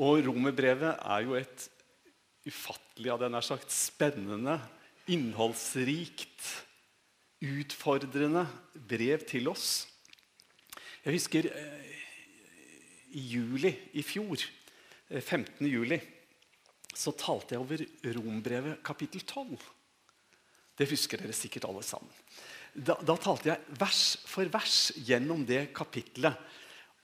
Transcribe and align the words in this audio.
Og 0.00 0.22
romerbrevet 0.24 0.96
er 0.96 1.24
jo 1.26 1.36
et 1.36 1.66
ufattelig, 2.48 3.10
hadde 3.12 3.26
jeg 3.26 3.34
nær 3.34 3.44
sagt, 3.44 3.74
spennende, 3.74 4.56
innholdsrikt, 5.12 6.46
utfordrende 7.44 8.46
brev 8.88 9.26
til 9.28 9.50
oss. 9.52 9.84
Jeg 11.04 11.16
husker 11.16 11.50
eh, 11.52 11.90
i 13.16 13.26
juli 13.34 13.74
i 13.96 14.04
fjor, 14.04 14.40
eh, 15.10 15.20
15. 15.20 15.68
juli, 15.68 16.00
så 16.96 17.12
talte 17.16 17.54
jeg 17.54 17.62
over 17.62 17.84
Rombrevet 18.16 18.80
kapittel 18.84 19.22
12. 19.24 19.60
Det 20.80 20.88
husker 20.88 21.20
dere 21.20 21.36
sikkert 21.36 21.68
alle 21.68 21.84
sammen. 21.84 22.12
Da, 22.72 22.96
da 23.04 23.16
talte 23.20 23.50
jeg 23.50 23.76
vers 23.80 24.04
for 24.30 24.48
vers 24.52 24.78
gjennom 24.96 25.42
det 25.46 25.66
kapitlet. 25.76 26.38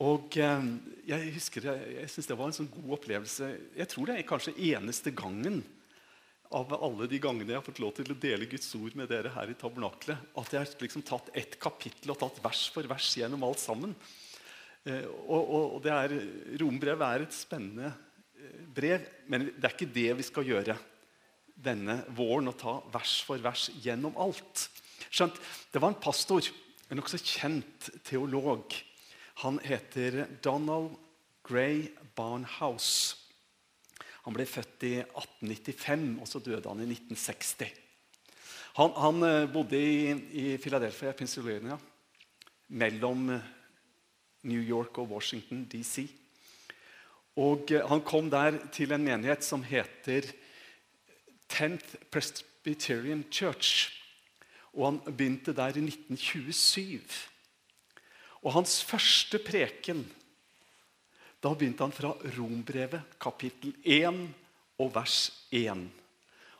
Og 0.04 0.36
eh, 0.36 0.66
jeg 1.08 1.32
husker, 1.38 1.70
jeg, 1.70 1.94
jeg 2.02 2.10
synes 2.12 2.28
det 2.28 2.36
var 2.36 2.50
en 2.50 2.58
sånn 2.58 2.72
god 2.72 2.98
opplevelse. 2.98 3.48
Jeg 3.78 3.88
tror 3.92 4.10
det 4.10 4.18
er 4.18 4.28
kanskje 4.28 4.56
eneste 4.72 5.12
gangen 5.16 5.62
av 6.54 6.70
alle 6.76 7.08
de 7.10 7.18
gangene 7.22 7.50
jeg 7.50 7.58
har 7.58 7.64
fått 7.66 7.80
lov 7.82 7.94
til 7.96 8.12
å 8.12 8.18
dele 8.20 8.48
Guds 8.50 8.68
ord 8.78 8.94
med 8.98 9.08
dere 9.10 9.32
her 9.34 9.50
i 9.50 9.56
tabernaklet, 9.58 10.28
at 10.38 10.52
jeg 10.52 10.62
har 10.62 10.82
liksom 10.84 11.04
tatt 11.06 11.30
ett 11.34 11.56
kapittel 11.62 12.12
og 12.12 12.20
tatt 12.20 12.42
vers 12.44 12.66
for 12.74 12.86
vers 12.90 13.08
gjennom 13.18 13.46
alt 13.48 13.62
sammen. 13.62 13.94
Eh, 14.86 15.06
og, 15.26 15.40
og, 15.40 15.64
og 15.76 15.80
det 15.86 15.94
er, 15.94 16.16
Rombrevet 16.62 17.06
er 17.06 17.24
et 17.24 17.34
spennende 17.36 17.90
eh, 17.90 18.60
brev, 18.76 19.08
men 19.32 19.48
det 19.48 19.64
er 19.64 19.74
ikke 19.74 19.94
det 19.96 20.10
vi 20.20 20.28
skal 20.28 20.52
gjøre 20.52 20.76
denne 21.56 22.02
våren. 22.14 22.52
Å 22.52 22.58
ta 22.58 22.76
vers 22.94 23.16
for 23.26 23.40
vers 23.42 23.70
gjennom 23.82 24.16
alt. 24.20 24.68
Skjønt, 25.08 25.40
Det 25.72 25.82
var 25.82 25.94
en 25.94 26.04
pastor, 26.04 26.46
en 26.90 27.00
nokså 27.00 27.20
kjent 27.24 27.90
teolog. 28.06 28.76
Han 29.42 29.58
heter 29.64 30.26
Donald 30.44 30.96
Gray 31.44 31.90
Barnhouse. 32.16 33.16
Han 34.24 34.34
ble 34.34 34.46
født 34.48 34.86
i 34.88 34.94
1895, 35.04 36.06
og 36.20 36.30
så 36.30 36.40
døde 36.42 36.66
han 36.66 36.80
i 36.82 36.88
1960. 36.88 37.68
Han, 38.76 38.96
han 38.96 39.22
eh, 39.24 39.52
bodde 39.52 39.78
i, 39.78 40.14
i 40.40 40.56
Philadelphia, 40.60 41.12
Pennsylvania, 41.12 41.76
mellom 42.68 43.30
eh, 43.36 43.52
New 44.50 44.60
York 44.60 44.98
og 44.98 45.12
Washington 45.14 45.64
DC. 45.70 46.08
Og 47.36 47.70
eh, 47.70 47.86
Han 47.88 48.02
kom 48.02 48.30
der 48.30 48.58
til 48.72 48.92
en 48.92 49.04
menighet 49.04 49.44
som 49.44 49.62
heter 49.62 50.32
10th 51.52 51.96
Presbyterian 52.10 53.24
Church. 53.30 53.92
Og 54.72 54.86
Han 54.90 55.00
begynte 55.06 55.52
der 55.52 55.76
i 55.76 55.86
1927. 55.86 57.00
Og 58.46 58.54
hans 58.54 58.78
første 58.86 59.40
preken 59.42 60.04
da 61.42 61.52
begynte 61.52 61.84
han 61.84 61.94
fra 61.94 62.14
Rombrevet, 62.36 63.02
kapittel 63.22 63.74
1 63.84 64.22
og 64.82 64.88
vers 64.94 65.18
1. 65.54 65.84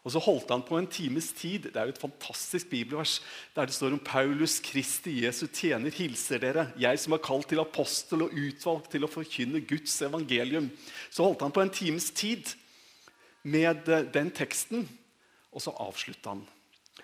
Og 0.06 0.12
Så 0.14 0.20
holdt 0.22 0.52
han 0.52 0.62
på 0.62 0.76
en 0.78 0.86
times 0.86 1.32
tid. 1.34 1.64
Det 1.72 1.80
er 1.80 1.88
jo 1.88 1.94
et 1.94 1.98
fantastisk 1.98 2.68
bibelvers 2.70 3.16
der 3.56 3.66
det 3.66 3.74
står 3.74 3.96
om 3.96 3.98
Paulus 3.98 4.60
Kristi 4.62 5.24
Jesu 5.24 5.46
tjener 5.46 5.90
hilser 5.90 6.38
dere, 6.38 6.68
jeg 6.78 7.00
som 7.02 7.16
er 7.16 7.24
kalt 7.24 7.48
til 7.50 7.58
apostel 7.58 8.22
og 8.22 8.36
utvalgt 8.36 8.92
til 8.92 9.02
å 9.02 9.10
forkynne 9.10 9.64
Guds 9.66 9.96
evangelium. 10.06 10.68
Så 11.10 11.26
holdt 11.26 11.42
han 11.42 11.54
på 11.56 11.64
en 11.64 11.74
times 11.74 12.12
tid 12.14 12.52
med 13.42 13.88
eh, 13.88 14.06
den 14.14 14.30
teksten, 14.30 14.86
og 15.50 15.64
så 15.64 15.74
avslutta 15.82 16.36
han. 16.36 16.46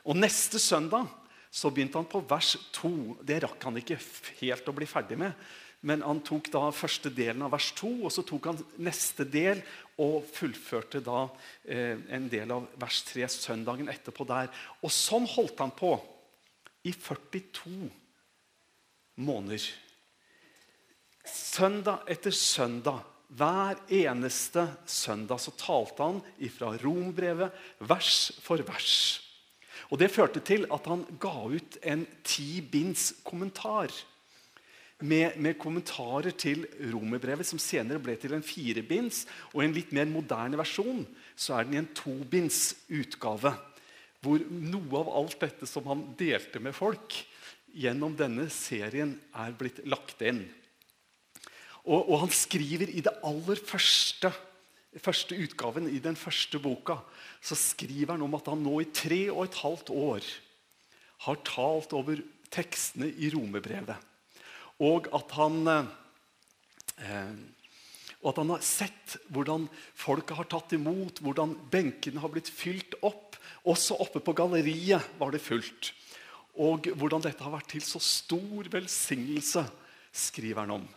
Og 0.05 0.19
Neste 0.19 0.62
søndag 0.62 1.10
så 1.53 1.69
begynte 1.70 2.00
han 2.00 2.08
på 2.08 2.22
vers 2.25 2.55
2. 2.72 2.91
Det 3.20 3.42
rakk 3.45 3.69
han 3.69 3.77
ikke 3.77 3.98
helt 4.41 4.70
å 4.70 4.75
bli 4.77 4.89
ferdig 4.89 5.19
med. 5.20 5.36
Men 5.84 6.05
han 6.06 6.22
tok 6.25 6.47
da 6.55 6.69
første 6.72 7.11
delen 7.12 7.42
av 7.44 7.53
vers 7.53 7.72
2, 7.77 7.91
og 8.06 8.12
så 8.14 8.22
tok 8.25 8.48
han 8.48 8.61
neste 8.86 9.27
del 9.28 9.61
og 10.00 10.22
fullførte 10.31 11.03
da 11.05 11.27
eh, 11.67 11.98
en 12.14 12.28
del 12.33 12.55
av 12.55 12.69
vers 12.81 13.03
3 13.11 13.27
søndagen 13.34 13.91
etterpå 13.92 14.25
der. 14.28 14.48
Og 14.81 14.94
sånn 14.94 15.27
holdt 15.28 15.61
han 15.61 15.75
på 15.77 15.97
i 16.87 16.94
42 16.94 17.91
måneder. 19.26 19.66
Søndag 21.26 22.06
etter 22.10 22.34
søndag, 22.34 23.03
hver 23.32 23.82
eneste 23.93 24.65
søndag, 24.87 25.43
så 25.43 25.53
talte 25.59 26.09
han 26.09 26.22
ifra 26.43 26.72
Rombrevet 26.81 27.53
vers 27.91 28.31
for 28.41 28.62
vers. 28.71 28.97
Og 29.92 30.00
Det 30.00 30.08
førte 30.08 30.41
til 30.41 30.64
at 30.72 30.86
han 30.88 31.04
ga 31.20 31.34
ut 31.53 31.76
en 31.84 32.06
ti 32.25 32.62
binds 32.64 33.10
kommentar 33.26 33.92
med, 35.03 35.36
med, 35.36 35.58
kommentarer 35.60 36.32
til 36.38 36.64
romerbrevet, 36.92 37.44
som 37.47 37.60
senere 37.60 38.00
ble 38.00 38.14
til 38.16 38.32
en 38.36 38.47
firebinds. 38.47 39.26
Og 39.52 39.60
i 39.60 39.66
en 39.66 39.75
litt 39.76 39.92
mer 39.92 40.08
moderne 40.08 40.56
versjon 40.56 41.04
så 41.36 41.58
er 41.58 41.66
den 41.66 41.76
i 41.76 41.82
en 41.82 41.91
tobinds 41.97 42.62
utgave. 42.88 43.52
Hvor 44.22 44.41
noe 44.48 45.02
av 45.02 45.12
alt 45.19 45.38
dette 45.42 45.69
som 45.69 45.88
han 45.91 46.06
delte 46.16 46.62
med 46.62 46.76
folk 46.76 47.19
gjennom 47.75 48.14
denne 48.16 48.47
serien, 48.52 49.16
er 49.34 49.52
blitt 49.58 49.82
lagt 49.88 50.22
inn. 50.25 50.44
Og, 51.82 51.98
og 51.98 52.19
han 52.25 52.32
skriver 52.32 52.92
i 52.92 53.02
det 53.02 53.14
aller 53.26 53.58
første, 53.58 54.31
første 55.02 55.36
utgaven, 55.36 55.88
i 55.91 56.00
den 56.04 56.16
første 56.16 56.60
boka, 56.62 57.00
så 57.42 57.58
skriver 57.58 58.14
han 58.14 58.22
om 58.22 58.36
at 58.38 58.48
han 58.53 58.62
nå 58.62 58.76
i 58.82 58.91
tre 58.94 59.25
og 59.32 59.44
et 59.48 59.58
halvt 59.64 59.91
år 59.91 60.26
har 61.26 61.41
talt 61.47 61.94
over 61.97 62.22
tekstene 62.53 63.08
i 63.10 63.30
romerbrevet. 63.34 63.98
Og 64.82 65.08
at 65.14 65.34
han, 65.38 65.58
eh, 67.02 67.34
og 68.22 68.31
at 68.31 68.41
han 68.42 68.54
har 68.54 68.64
sett 68.66 69.16
hvordan 69.34 69.66
folket 69.98 70.38
har 70.38 70.50
tatt 70.50 70.75
imot, 70.78 71.22
hvordan 71.22 71.56
benkene 71.70 72.22
har 72.22 72.31
blitt 72.32 72.50
fylt 72.50 72.94
opp. 73.02 73.38
Også 73.66 73.98
oppe 74.02 74.22
på 74.22 74.34
galleriet 74.38 75.19
var 75.19 75.34
det 75.34 75.42
fullt. 75.42 75.92
Og 76.62 76.91
hvordan 76.98 77.22
dette 77.25 77.42
har 77.42 77.54
vært 77.54 77.70
til 77.75 77.84
så 77.86 78.02
stor 78.02 78.70
velsignelse, 78.70 79.64
skriver 80.12 80.66
han 80.66 80.76
om. 80.82 80.91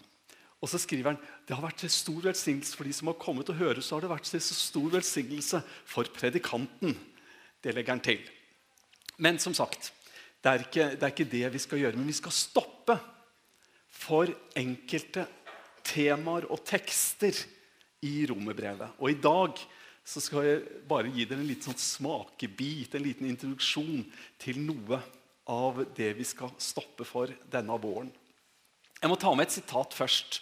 Og 0.63 0.71
så 0.71 0.79
skriver 0.81 1.13
han 1.13 1.19
det 1.45 1.55
har 1.55 1.65
vært 1.65 1.83
til 1.83 1.91
stor 1.93 2.21
velsignelse 2.25 2.77
for 2.77 2.87
de 2.87 2.93
som 2.95 3.11
har 3.11 3.19
kommet 3.21 3.49
og 3.51 3.59
høre. 3.59 3.83
Så 3.83 3.97
har 3.97 4.05
det 4.05 4.13
vært 4.13 4.29
til 4.29 4.41
stor 4.43 4.87
velsignelse 4.95 5.61
for 5.85 6.09
predikanten. 6.15 6.95
Det 7.61 7.75
legger 7.75 7.95
han 7.95 8.05
til. 8.05 8.23
Men 9.21 9.39
som 9.39 9.55
sagt, 9.55 9.91
det 10.43 10.51
er, 10.51 10.63
ikke, 10.65 10.87
det 10.95 11.03
er 11.03 11.13
ikke 11.13 11.31
det 11.31 11.45
vi 11.53 11.61
skal 11.61 11.81
gjøre. 11.81 11.99
Men 11.99 12.09
vi 12.09 12.17
skal 12.17 12.35
stoppe 12.35 12.97
for 13.95 14.29
enkelte 14.57 15.25
temaer 15.85 16.47
og 16.51 16.63
tekster 16.67 17.37
i 18.05 18.25
romerbrevet. 18.29 18.97
Og 18.99 19.11
i 19.11 19.19
dag 19.21 19.61
så 20.05 20.21
skal 20.21 20.45
jeg 20.45 20.81
bare 20.89 21.09
gi 21.09 21.25
dere 21.25 21.41
en 21.41 21.49
liten 21.49 21.71
sånn 21.71 21.81
smakebit, 21.81 22.93
en 22.93 23.05
liten 23.05 23.29
introduksjon 23.29 24.03
til 24.41 24.61
noe 24.61 24.99
av 25.49 25.81
det 25.97 26.11
vi 26.17 26.25
skal 26.25 26.53
stoppe 26.61 27.05
for 27.07 27.31
denne 27.51 27.77
våren. 27.81 28.11
Jeg 29.01 29.11
må 29.11 29.17
ta 29.21 29.33
med 29.35 29.47
et 29.47 29.55
sitat 29.57 29.93
først. 29.97 30.39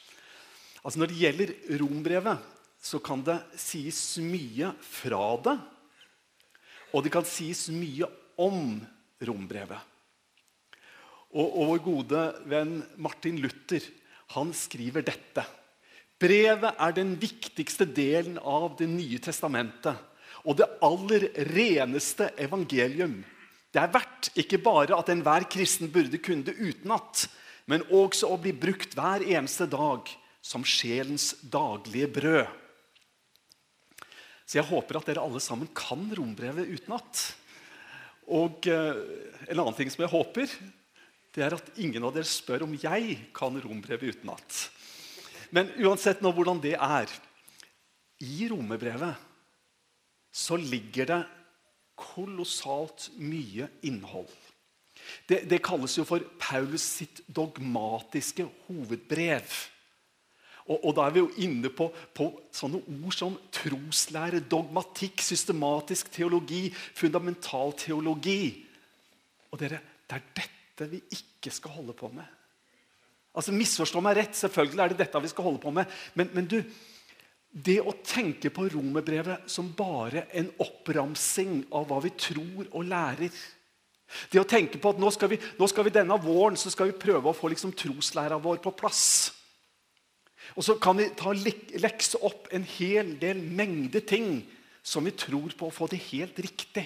Altså 0.84 1.00
Når 1.00 1.12
det 1.12 1.22
gjelder 1.22 1.54
rombrevet, 1.80 2.50
så 2.84 3.00
kan 3.00 3.24
det 3.24 3.40
sies 3.56 4.02
mye 4.20 4.74
fra 4.84 5.24
det. 5.46 5.56
Og 6.94 7.06
det 7.06 7.14
kan 7.14 7.26
sies 7.26 7.70
mye 7.72 8.10
om 8.44 8.76
rombrevet. 9.24 9.80
Og, 11.34 11.48
og 11.48 11.70
vår 11.72 11.84
gode 11.86 12.24
venn 12.52 12.76
Martin 13.02 13.40
Luther 13.42 13.86
han 14.36 14.52
skriver 14.56 15.06
dette. 15.06 15.46
Brevet 16.20 16.76
er 16.80 16.96
den 16.96 17.16
viktigste 17.20 17.88
delen 17.90 18.38
av 18.40 18.76
Det 18.80 18.88
nye 18.90 19.20
testamentet 19.24 20.10
og 20.44 20.58
det 20.60 20.68
aller 20.84 21.30
reneste 21.54 22.30
evangelium. 22.42 23.22
Det 23.72 23.80
er 23.80 23.94
verdt 23.94 24.30
ikke 24.40 24.60
bare 24.64 24.98
at 24.98 25.10
enhver 25.14 25.46
kristen 25.50 25.92
burde 25.92 26.20
kunne 26.20 26.46
det 26.50 26.58
utenat, 26.60 27.28
men 27.66 27.86
også 27.88 28.28
å 28.34 28.40
bli 28.42 28.52
brukt 28.52 28.96
hver 28.98 29.24
eneste 29.24 29.70
dag 29.72 30.12
som 30.44 30.66
sjelens 30.68 31.32
daglige 31.42 32.10
brød. 32.20 32.46
Så 34.44 34.60
jeg 34.60 34.68
håper 34.68 35.00
at 35.00 35.08
dere 35.08 35.24
alle 35.24 35.40
sammen 35.42 35.70
kan 35.76 36.04
rombrevet 36.18 36.68
utenat. 36.68 37.24
Og 38.28 38.68
eh, 38.68 39.00
en 39.48 39.60
annen 39.60 39.78
ting 39.78 39.92
som 39.92 40.04
jeg 40.04 40.12
håper, 40.12 40.52
det 41.34 41.46
er 41.46 41.56
at 41.56 41.72
ingen 41.82 42.04
av 42.06 42.14
dere 42.16 42.28
spør 42.28 42.68
om 42.68 42.76
jeg 42.78 43.18
kan 43.36 43.56
rombrevet 43.64 44.14
utenat. 44.14 44.66
Men 45.54 45.72
uansett 45.82 46.22
nå 46.22 46.32
hvordan 46.34 46.60
det 46.62 46.76
er 46.76 47.12
I 48.24 48.48
romerbrevet 48.52 49.30
så 50.34 50.58
ligger 50.58 51.10
det 51.12 51.22
kolossalt 52.00 53.12
mye 53.22 53.68
innhold. 53.86 54.32
Det, 55.30 55.44
det, 55.50 55.62
kalles 55.62 55.94
jo 55.98 56.06
for 56.08 56.24
Paulus 56.42 56.86
sitt 57.00 57.22
dogmatiske 57.28 58.46
hovedbrev. 58.66 59.46
Og, 60.70 60.78
og 60.80 60.94
Da 60.96 61.08
er 61.08 61.16
vi 61.16 61.24
jo 61.24 61.32
inne 61.44 61.72
på, 61.74 61.90
på, 62.16 62.30
sånne 62.56 62.80
ord 62.80 63.16
som 63.16 63.36
troslære, 63.52 64.44
dogmatikk, 64.50 65.24
systematisk 65.24 66.12
teologi, 66.14 66.70
fundamental 66.96 67.76
teologi. 67.80 68.64
Og 69.52 69.60
dere, 69.60 69.82
det 70.08 70.20
er 70.20 70.30
dette 70.40 70.90
vi 70.92 71.02
ikke 71.18 71.52
skal 71.52 71.76
holde 71.76 71.96
på 71.98 72.10
med. 72.14 72.26
Altså 73.34 73.54
Misforstå 73.56 74.02
meg 74.06 74.18
rett, 74.20 74.38
selvfølgelig 74.38 74.84
er 74.84 74.94
det 74.94 75.02
dette 75.04 75.22
vi 75.24 75.32
skal 75.32 75.48
holde 75.50 75.62
på 75.62 75.74
med. 75.74 75.90
Men, 76.16 76.30
men 76.38 76.48
du, 76.50 76.60
det 77.54 77.80
å 77.82 77.96
tenke 78.06 78.50
på 78.54 78.70
romerbrevet 78.72 79.50
som 79.52 79.74
bare 79.78 80.28
en 80.34 80.50
oppramsing 80.64 81.60
av 81.76 81.90
hva 81.90 82.00
vi 82.02 82.14
tror 82.18 82.70
og 82.72 82.88
lærer 82.88 83.30
Det 84.30 84.38
å 84.38 84.46
tenke 84.46 84.78
på 84.78 84.92
at 84.94 85.00
nå 85.02 85.10
skal 85.14 85.32
vi, 85.32 85.40
nå 85.58 85.68
skal 85.70 85.88
vi 85.88 85.94
denne 85.94 86.18
våren 86.22 86.58
så 86.60 86.70
skal 86.70 86.92
vi 86.92 87.00
prøve 87.02 87.32
å 87.32 87.38
få 87.38 87.50
liksom 87.50 87.72
troslæra 87.74 88.38
vår 88.38 88.60
på 88.62 88.74
plass. 88.78 89.32
Og 90.58 90.66
så 90.66 90.76
kan 90.82 90.98
vi 91.00 91.10
ta 91.18 91.34
lekse 91.34 92.20
opp 92.26 92.50
en 92.54 92.66
hel 92.76 93.16
del 93.22 93.42
mengde 93.42 94.04
ting 94.06 94.42
som 94.84 95.06
vi 95.08 95.16
tror 95.16 95.56
på 95.58 95.70
å 95.70 95.74
få 95.74 95.88
det 95.92 96.02
helt 96.12 96.40
riktig. 96.44 96.86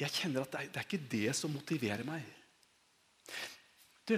Jeg 0.00 0.14
kjenner 0.16 0.42
at 0.42 0.54
det 0.54 0.62
er, 0.62 0.70
det 0.72 0.80
er 0.80 0.88
ikke 0.88 1.10
det 1.12 1.34
som 1.38 1.52
motiverer 1.54 2.06
meg. 2.06 2.24
Du, 4.08 4.16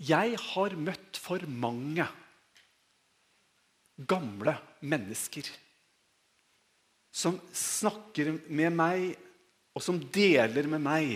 jeg 0.00 0.38
har 0.40 0.78
møtt 0.80 1.18
for 1.20 1.42
mange 1.50 2.06
gamle 3.94 4.56
mennesker 4.82 5.50
som 7.14 7.36
snakker 7.54 8.32
med 8.50 8.74
meg, 8.74 9.12
og 9.74 9.82
som 9.82 10.00
deler 10.14 10.66
med 10.70 10.82
meg 10.82 11.12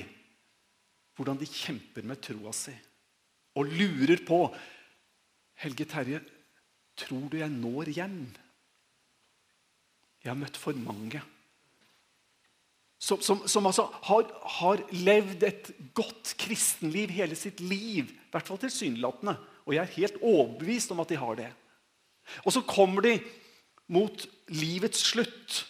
hvordan 1.19 1.39
de 1.41 1.49
kjemper 1.51 2.07
med 2.07 2.21
troa 2.23 2.53
si. 2.55 2.75
Og 3.59 3.73
lurer 3.75 4.23
på 4.27 4.45
Helge 5.59 5.87
Terje, 5.91 6.21
tror 6.99 7.27
du 7.31 7.39
jeg 7.41 7.51
når 7.51 7.91
hjem? 7.97 8.21
Jeg 10.23 10.31
har 10.31 10.39
møtt 10.39 10.59
for 10.59 10.77
mange. 10.79 11.23
Som, 12.99 13.21
som, 13.23 13.45
som 13.47 13.67
altså 13.71 13.87
har, 14.09 14.27
har, 14.59 14.83
levd 14.91 15.45
et 15.47 15.71
godt 15.95 16.35
kristenliv 16.39 17.13
hele 17.15 17.39
sitt 17.39 17.63
liv. 17.63 18.11
I 18.11 18.33
hvert 18.35 18.47
fall 18.47 18.59
tilsynelatende. 18.63 19.37
Og 19.67 19.75
jeg 19.75 19.83
er 19.85 19.97
helt 19.99 20.23
overbevist 20.23 20.95
om 20.95 21.03
at 21.03 21.11
de 21.13 21.21
har 21.21 21.39
det. 21.39 21.49
Og 22.45 22.53
så 22.55 22.63
kommer 22.67 23.07
de 23.07 23.19
mot 23.95 24.27
livets 24.51 25.07
slutt. 25.13 25.63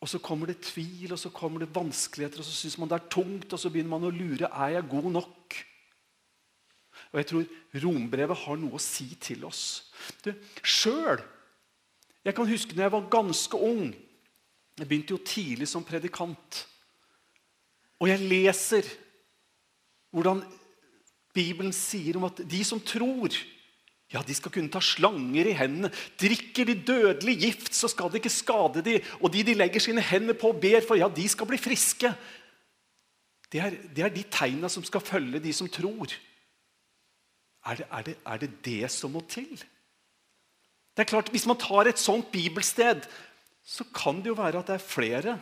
Og 0.00 0.08
så 0.08 0.20
kommer 0.22 0.50
det 0.50 0.62
tvil 0.62 1.12
og 1.12 1.18
så 1.18 1.30
kommer 1.34 1.64
det 1.64 1.74
vanskeligheter, 1.74 2.38
og 2.38 2.46
så 2.46 2.54
syns 2.54 2.76
man 2.78 2.90
det 2.90 3.00
er 3.00 3.10
tungt, 3.10 3.50
og 3.50 3.58
så 3.58 3.70
begynner 3.70 3.96
man 3.96 4.06
å 4.06 4.14
lure 4.14 4.46
er 4.46 4.76
jeg 4.76 4.90
god 4.92 5.08
nok. 5.16 5.56
Og 7.12 7.20
jeg 7.20 7.28
tror 7.30 7.82
rombrevet 7.84 8.42
har 8.44 8.60
noe 8.60 8.76
å 8.76 8.82
si 8.82 9.08
til 9.20 9.46
oss. 9.48 9.90
Sjøl 10.62 11.22
Jeg 12.26 12.34
kan 12.36 12.48
huske 12.50 12.74
når 12.76 12.84
jeg 12.84 12.92
var 12.92 13.12
ganske 13.12 13.56
ung. 13.56 13.92
Jeg 14.78 14.86
begynte 14.86 15.14
jo 15.14 15.24
tidlig 15.24 15.68
som 15.70 15.86
predikant. 15.86 16.64
Og 17.98 18.10
jeg 18.10 18.26
leser 18.28 18.88
hvordan 20.12 20.42
Bibelen 21.34 21.72
sier 21.74 22.18
om 22.18 22.26
at 22.28 22.42
de 22.48 22.60
som 22.66 22.80
tror 22.82 23.34
ja, 24.08 24.22
De 24.24 24.32
skal 24.32 24.52
kunne 24.52 24.72
ta 24.72 24.80
slanger 24.80 25.50
i 25.50 25.56
hendene. 25.56 25.90
Drikker 26.16 26.64
de 26.64 26.78
dødelig 26.80 27.34
gift, 27.42 27.74
så 27.76 27.90
skal 27.92 28.08
det 28.08 28.22
ikke 28.22 28.32
skade 28.32 28.80
de. 28.86 28.94
Og 29.20 29.28
de 29.34 29.42
de 29.44 29.56
legger 29.58 29.84
sine 29.84 30.00
hender 30.00 30.32
på 30.32 30.48
og 30.54 30.62
ber 30.62 30.80
for, 30.80 30.96
ja, 30.96 31.10
de 31.12 31.26
skal 31.28 31.48
bli 31.50 31.58
friske. 31.60 32.08
Det 33.52 33.60
er, 33.60 33.76
det 33.92 34.04
er 34.04 34.14
de 34.14 34.24
tegna 34.32 34.70
som 34.72 34.84
skal 34.84 35.04
følge 35.04 35.42
de 35.44 35.52
som 35.52 35.68
tror. 35.68 36.14
Er 37.68 37.80
det, 37.80 37.86
er, 37.90 38.02
det, 38.06 38.16
er 38.24 38.40
det, 38.42 38.50
det 38.64 38.90
som 38.92 39.12
må 39.12 39.20
til? 39.28 39.50
Det 40.96 41.04
er 41.04 41.10
klart, 41.10 41.30
Hvis 41.30 41.46
man 41.46 41.58
tar 41.60 41.86
et 41.86 42.00
sånt 42.00 42.30
bibelsted, 42.32 43.04
så 43.62 43.84
kan 43.94 44.22
det 44.22 44.32
jo 44.32 44.38
være 44.38 44.62
at 44.62 44.70
det 44.70 44.78
er 44.78 44.84
flere 44.84 45.38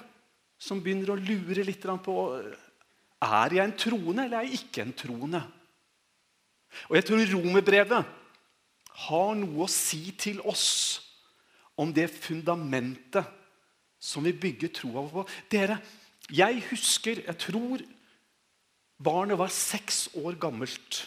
som 0.58 0.82
begynner 0.82 1.12
å 1.12 1.20
lure 1.20 1.62
litt 1.64 1.84
på 2.02 2.17
er 3.26 3.55
jeg 3.55 3.64
en 3.64 3.78
troende 3.78 4.26
eller 4.26 4.40
er 4.40 4.49
jeg 4.49 4.61
ikke 4.61 4.82
en 4.84 4.93
troende. 4.96 5.43
Og 6.90 6.96
jeg 6.99 7.06
tror 7.08 7.32
romerbrevet 7.32 8.14
har 9.06 9.34
noe 9.38 9.64
å 9.64 9.70
si 9.70 10.11
til 10.19 10.40
oss 10.44 10.67
om 11.76 11.93
det 11.93 12.08
fundamentet 12.12 13.25
som 14.00 14.25
vi 14.25 14.32
bygger 14.37 14.72
troa 14.76 15.05
på. 15.08 15.25
Dere, 15.50 15.79
jeg 16.32 16.62
husker 16.70 17.22
Jeg 17.22 17.38
tror 17.38 17.82
barnet 18.99 19.38
var 19.38 19.52
seks 19.52 20.08
år 20.17 20.37
gammelt. 20.40 21.06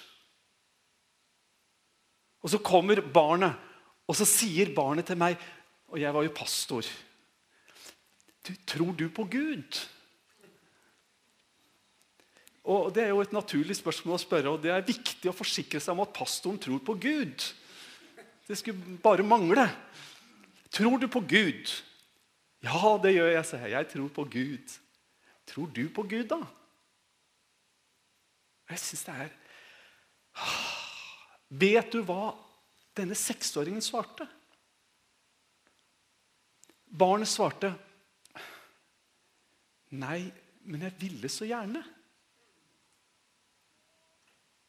Og 2.44 2.52
så 2.54 2.60
kommer 2.64 3.02
barnet, 3.04 3.56
og 4.08 4.16
så 4.18 4.28
sier 4.28 4.72
barnet 4.76 5.06
til 5.10 5.20
meg 5.20 5.38
Og 5.90 5.98
jeg 6.00 6.14
var 6.14 6.24
jo 6.24 6.34
pastor. 6.38 6.86
Du, 8.46 8.54
tror 8.66 8.92
du 8.94 9.08
på 9.10 9.26
Gud? 9.26 9.80
Og 12.70 12.94
Det 12.94 13.04
er 13.04 13.10
jo 13.10 13.24
et 13.24 13.34
naturlig 13.34 13.76
spørsmål 13.80 14.16
å 14.16 14.22
spørre, 14.22 14.52
og 14.54 14.62
det 14.62 14.70
er 14.70 14.86
viktig 14.86 15.32
å 15.32 15.34
forsikre 15.34 15.82
seg 15.82 15.96
om 15.96 16.04
at 16.04 16.14
pastoren 16.14 16.60
tror 16.62 16.78
på 16.86 16.94
Gud. 17.02 17.46
Det 18.46 18.58
skulle 18.60 19.00
bare 19.02 19.26
mangle. 19.26 19.66
Tror 20.70 21.00
du 21.02 21.08
på 21.10 21.24
Gud? 21.26 21.74
Ja, 22.62 22.98
det 23.02 23.16
gjør 23.16 23.32
jeg, 23.34 23.46
sier 23.50 23.66
jeg. 23.66 23.74
Jeg 23.74 23.90
tror 23.96 24.10
på 24.14 24.28
Gud. 24.30 24.78
Tror 25.50 25.74
du 25.74 25.84
på 25.90 26.06
Gud, 26.06 26.28
da? 26.30 26.44
Jeg 28.70 28.84
syns 28.84 29.08
det 29.08 29.16
er 29.26 29.32
Vet 31.50 31.92
du 31.92 32.04
hva 32.06 32.34
denne 32.98 33.18
seksåringen 33.18 33.82
svarte? 33.82 34.28
Barnet 36.90 37.30
svarte, 37.30 37.74
'Nei, 39.90 40.32
men 40.70 40.82
jeg 40.86 40.94
ville 41.02 41.30
så 41.30 41.48
gjerne'. 41.50 41.82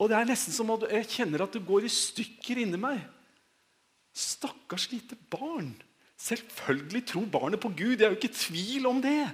Og 0.01 0.09
det 0.09 0.17
er 0.17 0.29
nesten 0.29 0.55
som 0.57 0.71
at 0.73 0.87
jeg 0.89 1.09
kjenner 1.13 1.45
at 1.45 1.53
det 1.53 1.67
går 1.67 1.85
i 1.85 1.93
stykker 1.93 2.63
inni 2.63 2.81
meg. 2.81 3.03
Stakkars 4.17 4.89
lite 4.93 5.17
barn. 5.29 5.75
Selvfølgelig 6.17 7.03
tror 7.07 7.27
barnet 7.27 7.61
på 7.61 7.69
Gud. 7.69 7.99
Jeg 7.99 8.07
er 8.09 8.15
jo 8.15 8.17
ikke 8.17 8.33
tvil 8.33 8.89
om 8.89 9.03
det. 9.05 9.29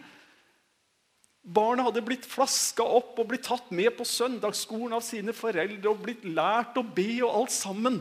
Barnet 1.46 1.86
hadde 1.86 2.02
blitt 2.02 2.26
flaska 2.26 2.82
opp 2.82 3.20
og 3.22 3.28
blitt 3.30 3.46
tatt 3.46 3.68
med 3.74 3.92
på 3.94 4.06
søndagsskolen 4.08 4.96
av 4.96 5.04
sine 5.06 5.34
foreldre 5.36 5.92
og 5.92 6.00
blitt 6.02 6.24
lært 6.26 6.78
å 6.80 6.82
be 6.82 7.20
og 7.22 7.42
alt 7.42 7.54
sammen. 7.54 8.00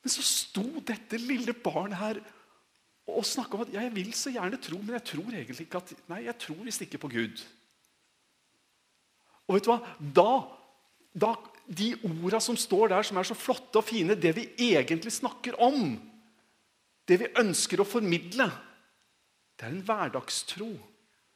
Men 0.00 0.12
så 0.14 0.22
sto 0.24 0.64
dette 0.86 1.18
lille 1.18 1.54
barnet 1.58 1.98
her 1.98 2.20
og 3.10 3.26
snakka 3.26 3.56
om 3.56 3.64
at 3.64 3.72
ja, 3.74 3.82
jeg 3.82 3.94
vil 3.96 4.12
så 4.14 4.30
gjerne 4.30 4.60
tro, 4.62 4.78
men 4.78 4.94
jeg 5.00 5.06
tror 5.10 5.32
egentlig 5.34 5.66
ikke 5.66 5.80
at 5.80 5.90
Nei, 6.12 6.20
jeg 6.28 6.36
tror 6.44 6.60
visst 6.62 6.84
ikke 6.86 7.00
på 7.02 7.10
Gud. 7.10 7.42
Og 9.48 9.56
vet 9.56 9.66
du 9.66 9.72
hva? 9.72 9.80
Da, 9.98 10.30
da 11.10 11.32
de 11.66 11.90
orda 12.06 12.38
som 12.42 12.58
står 12.58 12.92
der, 12.92 13.06
som 13.06 13.18
er 13.18 13.26
så 13.26 13.34
flotte 13.38 13.82
og 13.82 13.86
fine, 13.86 14.14
det 14.14 14.30
vi 14.38 14.46
egentlig 14.70 15.12
snakker 15.16 15.58
om, 15.62 15.96
det 17.10 17.18
vi 17.18 17.32
ønsker 17.42 17.82
å 17.82 17.88
formidle, 17.88 18.46
det 19.58 19.66
er 19.66 19.74
en 19.74 19.84
hverdagstro. 19.86 20.70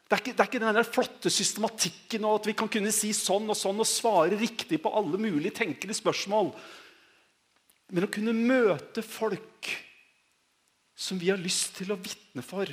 Det 0.04 0.12
er 0.12 0.20
ikke, 0.20 0.32
det 0.36 0.42
er 0.42 0.48
ikke 0.50 0.60
den 0.60 0.76
der 0.76 0.86
flotte 0.86 1.30
systematikken 1.32 2.26
og 2.28 2.42
at 2.42 2.48
vi 2.50 2.54
kan 2.58 2.68
kunne 2.68 2.92
si 2.92 3.14
sånn 3.16 3.48
og 3.48 3.56
sånn 3.56 3.80
og 3.80 3.88
svare 3.88 4.36
riktig 4.36 4.82
på 4.84 4.92
alle 4.92 5.20
mulige 5.20 5.56
tenkelige 5.62 5.96
spørsmål. 5.96 6.52
Men 7.94 8.06
å 8.06 8.12
kunne 8.12 8.36
møte 8.36 9.04
folk 9.04 9.70
som 10.94 11.18
vi 11.18 11.30
har 11.32 11.40
lyst 11.40 11.78
til 11.78 11.92
å 11.92 11.98
vitne 11.98 12.44
for. 12.44 12.68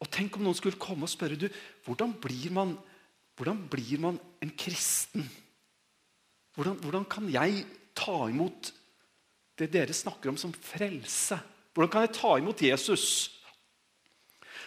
Og 0.00 0.10
Tenk 0.12 0.38
om 0.38 0.46
noen 0.46 0.56
skulle 0.56 0.80
komme 0.80 1.08
og 1.08 1.12
spørre 1.12 1.38
du, 1.40 1.48
hvordan 1.86 2.14
blir 2.22 2.54
man, 2.54 2.76
hvordan 3.36 3.66
blir 3.72 4.00
man 4.06 4.20
en 4.44 4.52
kristen. 4.56 5.26
Hvordan, 6.56 6.78
hvordan, 6.80 7.04
kan 7.04 7.28
jeg 7.28 7.66
ta 7.96 8.16
imot 8.30 8.70
det 9.60 9.72
dere 9.74 9.96
snakker 9.96 10.32
om 10.32 10.38
som 10.40 10.54
frelse? 10.54 11.36
Hvordan 11.74 11.92
kan 11.92 12.06
jeg 12.06 12.14
ta 12.16 12.36
imot 12.40 12.62
Jesus? 12.64 13.06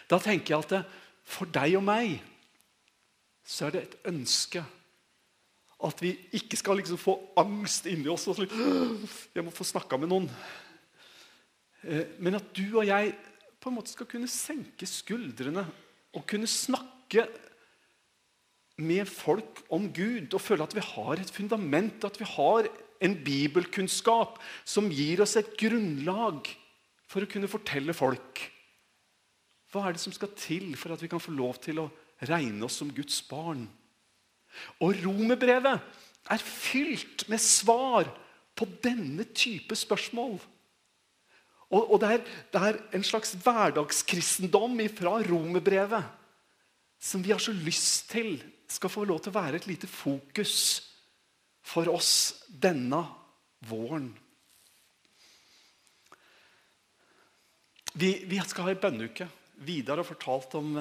Da 0.10 0.20
tenker 0.22 0.56
jeg 0.56 0.66
at 0.68 0.99
for 1.30 1.50
deg 1.54 1.78
og 1.78 1.86
meg 1.86 2.18
så 3.50 3.68
er 3.68 3.76
det 3.76 3.86
et 3.86 3.98
ønske 4.12 4.64
at 5.80 6.02
vi 6.04 6.12
ikke 6.36 6.58
skal 6.60 6.80
liksom 6.82 7.00
få 7.00 7.16
angst 7.40 7.88
inni 7.88 8.10
oss. 8.12 8.28
og 8.28 8.42
Jeg 8.44 9.46
må 9.46 9.54
få 9.56 9.64
snakka 9.64 9.98
med 9.98 10.12
noen. 10.12 10.28
Eh, 11.88 12.18
men 12.20 12.36
at 12.36 12.50
du 12.56 12.66
og 12.82 12.88
jeg 12.88 13.14
på 13.60 13.72
en 13.72 13.78
måte 13.78 13.94
skal 13.94 14.10
kunne 14.10 14.28
senke 14.32 14.88
skuldrene 14.88 15.64
og 16.16 16.26
kunne 16.28 16.50
snakke 16.52 17.26
med 18.80 19.08
folk 19.12 19.64
om 19.76 19.88
Gud 19.96 20.36
og 20.36 20.44
føle 20.44 20.68
at 20.68 20.76
vi 20.76 20.84
har 20.84 21.20
et 21.20 21.32
fundament, 21.32 22.04
at 22.04 22.20
vi 22.20 22.28
har 22.28 22.68
en 23.00 23.16
bibelkunnskap 23.24 24.40
som 24.68 24.92
gir 24.92 25.24
oss 25.24 25.38
et 25.40 25.52
grunnlag 25.60 26.48
for 27.10 27.24
å 27.24 27.30
kunne 27.32 27.52
fortelle 27.52 27.96
folk. 27.96 28.44
Hva 29.70 29.86
er 29.86 29.96
det 29.96 30.02
som 30.02 30.14
skal 30.16 30.32
til 30.38 30.72
for 30.80 30.94
at 30.94 31.02
vi 31.04 31.10
kan 31.12 31.22
få 31.22 31.34
lov 31.36 31.60
til 31.62 31.84
å 31.84 31.90
regne 32.30 32.66
oss 32.66 32.80
som 32.82 32.90
Guds 32.94 33.22
barn? 33.30 33.68
Og 34.82 34.98
romerbrevet 35.04 35.84
er 36.30 36.46
fylt 36.46 37.28
med 37.30 37.42
svar 37.42 38.10
på 38.58 38.68
denne 38.84 39.28
type 39.38 39.78
spørsmål. 39.78 40.40
Og, 41.70 41.84
og 41.84 42.00
det, 42.02 42.10
er, 42.10 42.24
det, 42.54 42.62
er, 42.62 42.80
en 42.98 43.06
slags 43.06 43.36
hverdagskristendom 43.44 44.80
fra 44.98 45.20
romerbrevet 45.22 46.16
som 47.00 47.22
vi 47.24 47.32
har 47.32 47.42
så 47.42 47.54
lyst 47.54 48.10
til 48.12 48.40
skal 48.70 48.92
få 48.92 49.06
lov 49.08 49.22
til 49.22 49.32
å 49.32 49.38
være 49.38 49.62
et 49.62 49.70
lite 49.70 49.88
fokus 49.88 50.56
for 51.66 51.90
oss 51.94 52.42
denne 52.50 53.04
våren. 53.70 54.10
Vi, 57.94 58.12
vi 58.30 58.40
skal 58.46 58.68
ha 58.68 58.74
ei 58.74 58.82
bønneuke. 58.82 59.28
Vidar 59.66 60.00
har 60.00 60.08
fortalt 60.08 60.56
om 60.60 60.78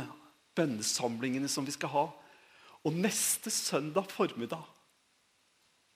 bønnesamlingene 0.59 1.51
som 1.51 1.67
vi 1.67 1.75
skal 1.75 1.93
ha. 1.95 2.05
Og 2.87 2.95
neste 2.95 3.51
søndag 3.51 4.11
formiddag, 4.13 4.63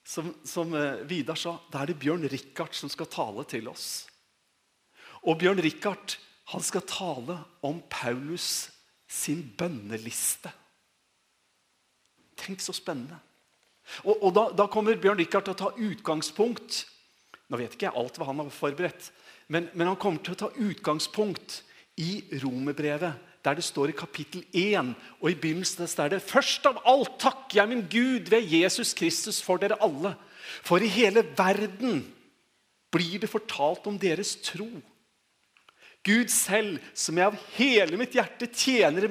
som, 0.07 0.33
som 0.45 0.75
eh, 0.75 1.05
Vidar 1.07 1.39
sa, 1.39 1.57
da 1.71 1.83
er 1.83 1.93
det 1.93 2.01
Bjørn 2.03 2.27
Richard 2.31 2.75
som 2.75 2.91
skal 2.91 3.11
tale 3.11 3.47
til 3.51 3.71
oss. 3.71 4.09
Og 5.23 5.39
Bjørn 5.39 5.62
Richard 5.62 6.17
han 6.51 6.65
skal 6.67 6.83
tale 6.91 7.39
om 7.62 7.79
Paulus 7.91 8.67
sin 9.07 9.45
bønneliste. 9.59 10.51
Tenk 12.43 12.65
så 12.65 12.75
spennende. 12.75 13.21
Og, 14.03 14.17
og 14.17 14.33
da, 14.35 14.49
da, 14.57 14.67
kommer 14.71 14.99
Bjørn 14.99 15.21
Richard 15.21 15.47
til 15.47 15.55
å 15.55 15.59
ta 15.59 15.71
utgangspunkt 15.75 16.85
Nå 17.51 17.59
vet 17.59 17.75
ikke 17.75 17.89
jeg 17.89 17.99
alt 17.99 18.17
hva 18.17 18.29
han 18.31 18.39
har 18.41 18.53
forberedt, 18.55 19.09
men, 19.53 19.67
men 19.77 19.91
han 19.91 19.99
kommer 20.01 20.23
til 20.25 20.33
å 20.33 20.39
ta 20.41 20.49
utgangspunkt 20.57 21.59
i 22.00 22.22
romerbrevet, 22.44 23.14
der 23.44 23.54
det 23.58 23.64
står 23.64 23.90
i 23.90 23.96
kapittel 23.96 24.44
1 24.54 24.94
og 25.20 25.30
i 25.30 25.34
begynnelsen 25.34 25.88
der 25.96 26.14
det 26.14 26.22
Først 26.22 26.66
av 26.66 26.78
alt 26.87 27.18
takker 27.18 27.61
jeg 27.61 27.68
min 27.68 27.84
Gud 27.90 28.30
ved 28.30 28.46
Jesus 28.46 28.94
Kristus 28.94 29.42
for 29.42 29.58
dere 29.58 29.80
alle. 29.82 30.14
For 30.62 30.78
i 30.78 30.88
hele 30.88 31.25
verden 31.37 32.04
blir 32.92 33.18
det 33.18 33.30
fortalt 33.30 33.87
om 33.87 33.99
deres 33.99 34.37
tro. 34.44 34.68
Gud 36.02 36.30
selv, 36.34 36.80
som 36.99 37.18
jeg 37.18 37.30
av 37.30 37.37
hele 37.54 37.99
mitt 37.99 38.14
hjerte 38.16 38.49
tjener 38.50 39.06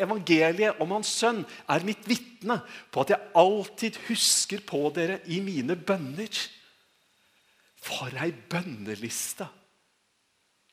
evangeliet 0.00 0.78
om 0.80 0.94
Hans 0.96 1.10
sønn, 1.12 1.42
er 1.68 1.84
mitt 1.84 2.06
vitne 2.08 2.62
på 2.90 3.04
at 3.04 3.12
jeg 3.12 3.32
alltid 3.36 3.98
husker 4.06 4.62
på 4.64 4.86
dere 4.96 5.18
i 5.28 5.42
mine 5.44 5.76
bønner. 5.76 6.32
For 7.80 8.12
ei 8.24 8.32
bønneliste 8.32 9.48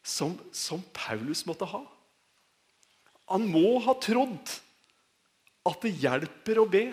som, 0.08 0.38
som 0.56 0.82
Paulus 0.96 1.44
måtte 1.48 1.68
ha. 1.68 1.84
Han 3.28 3.48
må 3.52 3.76
ha 3.84 3.96
trodd 4.00 4.54
at 5.68 5.84
det 5.84 5.98
hjelper 6.00 6.62
å 6.62 6.68
be. 6.72 6.86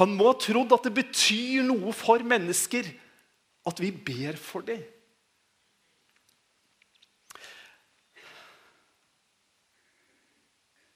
Han 0.00 0.16
må 0.18 0.32
ha 0.32 0.38
trodd 0.40 0.74
at 0.74 0.88
det 0.88 0.94
betyr 0.96 1.62
noe 1.66 1.92
for 1.94 2.24
mennesker 2.26 2.88
at 3.68 3.80
vi 3.80 3.92
ber 3.94 4.38
for 4.40 4.66
dem. 4.66 4.82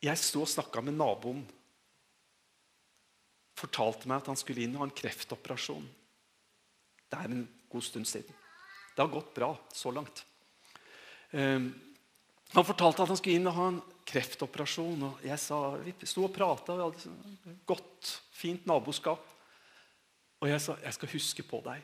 Jeg 0.02 0.18
sto 0.22 0.44
og 0.44 0.50
snakka 0.50 0.82
med 0.84 0.98
naboen. 0.98 1.42
Fortalte 3.58 4.06
meg 4.10 4.20
at 4.20 4.30
han 4.30 4.38
skulle 4.38 4.62
inn 4.62 4.76
og 4.76 4.84
ha 4.84 4.88
en 4.88 4.98
kreftoperasjon. 4.98 5.86
Det 7.08 7.18
er 7.18 7.34
en 7.34 7.46
god 7.70 7.86
stund 7.86 8.06
siden. 8.06 8.34
Det 8.94 9.02
har 9.02 9.10
gått 9.10 9.34
bra 9.34 9.52
så 9.74 9.90
langt. 9.94 10.24
Um, 11.32 11.68
han 12.54 12.64
fortalte 12.64 13.04
at 13.04 13.10
han 13.12 13.18
skulle 13.20 13.36
inn 13.36 13.48
og 13.50 13.56
ha 13.58 13.66
en 13.72 13.80
kreftoperasjon. 14.08 15.02
og 15.10 15.24
jeg 15.26 15.38
sa, 15.38 15.58
Vi 15.84 15.94
sto 16.04 16.24
og 16.24 16.32
prata, 16.32 16.76
vi 16.76 16.86
hadde 16.86 17.02
sånn 17.04 17.58
godt, 17.68 18.14
fint 18.32 18.66
naboskap. 18.66 19.24
Og 20.40 20.48
jeg 20.48 20.60
sa, 20.60 20.76
'Jeg 20.82 20.94
skal 20.94 21.08
huske 21.08 21.42
på 21.42 21.60
deg'. 21.64 21.82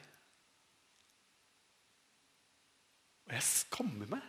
Og 3.27 3.33
jeg 3.33 3.43
skammer 3.43 4.07
meg. 4.07 4.23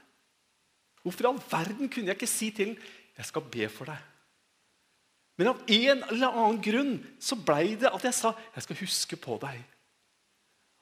Hvorfor 1.03 1.23
i 1.23 1.27
all 1.27 1.41
verden 1.51 1.89
kunne 1.89 2.07
jeg 2.07 2.15
ikke 2.15 2.27
si 2.27 2.49
til 2.51 2.73
ham 2.73 2.77
'Jeg 3.17 3.25
skal 3.25 3.41
be 3.41 3.69
for 3.69 3.85
deg'. 3.85 4.03
Men 5.37 5.47
av 5.47 5.61
en 5.67 6.03
eller 6.03 6.27
annen 6.31 6.61
grunn 6.61 7.17
så 7.19 7.35
blei 7.35 7.75
det 7.75 7.91
at 7.93 8.03
jeg 8.03 8.13
sa 8.13 8.33
'Jeg 8.55 8.63
skal 8.63 8.75
huske 8.75 9.15
på 9.15 9.39
deg'. 9.39 9.63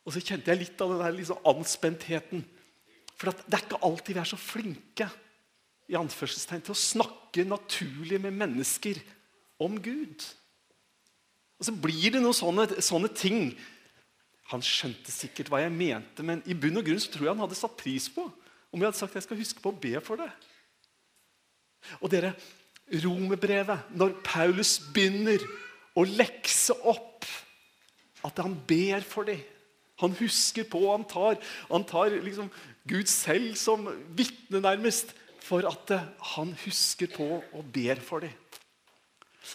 Og 0.05 0.13
så 0.13 0.19
kjente 0.19 0.51
jeg 0.51 0.59
litt 0.59 0.81
av 0.81 0.89
den 0.89 0.99
der 0.99 1.11
liksom 1.11 1.37
anspentheten. 1.45 2.45
For 3.17 3.31
det 3.31 3.57
er 3.57 3.65
ikke 3.65 3.81
alltid 3.85 4.15
vi 4.15 4.21
er 4.23 4.29
så 4.29 4.39
flinke 4.39 5.09
i 5.91 5.97
anførselstegn, 5.99 6.63
til 6.63 6.75
å 6.75 6.79
snakke 6.79 7.45
naturlig 7.47 8.19
med 8.23 8.35
mennesker 8.39 8.99
om 9.63 9.75
Gud. 9.83 10.23
Og 11.59 11.67
så 11.67 11.75
blir 11.75 12.15
det 12.15 12.21
noen 12.23 12.35
sånne, 12.35 12.67
sånne 12.83 13.11
ting. 13.15 13.51
Han 14.51 14.63
skjønte 14.65 15.13
sikkert 15.13 15.51
hva 15.51 15.61
jeg 15.63 15.75
mente, 15.75 16.25
men 16.25 16.41
i 16.49 16.57
bunn 16.57 16.81
og 16.81 16.87
grunn 16.87 17.01
så 17.01 17.11
tror 17.13 17.27
jeg 17.27 17.35
han 17.35 17.45
hadde 17.45 17.59
satt 17.59 17.77
pris 17.79 18.09
på 18.11 18.25
om 18.73 18.81
jeg 18.81 18.89
hadde 18.89 18.97
sagt 18.97 19.15
jeg 19.19 19.25
skal 19.27 19.37
huske 19.37 19.61
på 19.61 19.69
å 19.69 19.79
be 19.79 19.99
for 20.01 20.17
det. 20.17 20.31
Og 22.01 22.09
dere, 22.09 22.31
romerbrevet, 23.03 23.91
når 23.93 24.15
Paulus 24.25 24.79
begynner 24.95 25.43
å 25.93 26.05
lekse 26.07 26.73
opp 26.89 27.27
at 28.25 28.39
han 28.41 28.55
ber 28.67 29.05
for 29.05 29.29
dem 29.29 29.43
Han 30.03 30.15
husker 30.19 30.67
på, 30.69 30.83
han 30.91 31.07
tar, 31.07 31.39
han 31.71 31.85
tar 31.87 32.15
liksom 32.23 32.51
Gud 32.89 33.07
selv 33.07 33.55
som 33.59 33.87
vitne, 34.15 34.59
nærmest, 34.63 35.15
for 35.43 35.65
at 35.67 35.91
eh, 35.95 36.07
han 36.35 36.53
husker 36.63 37.11
på 37.11 37.27
og 37.39 37.67
ber 37.73 38.01
for 38.03 38.23
dem. 38.23 38.31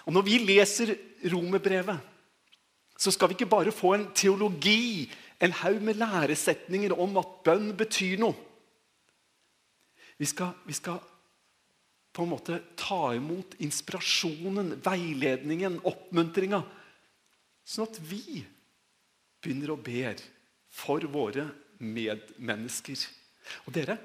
Og 0.04 0.12
Når 0.12 0.24
vi 0.24 0.38
leser 0.40 0.94
romerbrevet, 1.32 2.00
så 2.98 3.12
skal 3.14 3.30
vi 3.30 3.38
ikke 3.38 3.50
bare 3.50 3.72
få 3.72 3.94
en 3.94 4.08
teologi, 4.14 5.08
en 5.40 5.54
haug 5.54 5.80
med 5.84 6.00
læresetninger 6.00 6.92
om 6.98 7.16
at 7.20 7.36
bønn 7.46 7.70
betyr 7.78 8.18
noe. 8.20 8.34
Vi 10.18 10.26
skal, 10.26 10.50
vi 10.66 10.74
skal 10.74 10.98
på 12.12 12.24
en 12.24 12.32
måte 12.32 12.58
ta 12.74 13.12
imot 13.14 13.54
inspirasjonen, 13.62 14.74
veiledningen, 14.82 15.78
oppmuntringa. 15.86 16.64
Sånn 17.62 17.86
at 17.86 18.00
vi 18.02 18.42
begynner 19.38 19.76
å 19.76 19.78
be 19.78 20.02
for 20.78 21.04
våre 21.10 21.48
medmennesker. 21.78 23.02
Og 23.66 23.74
dere 23.74 23.98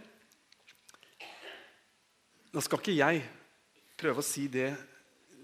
Nå 2.53 2.61
skal 2.61 2.77
ikke 2.77 2.93
jeg 2.93 3.21
prøve 3.97 4.21
å 4.21 4.25
si 4.25 4.43
det 4.51 4.67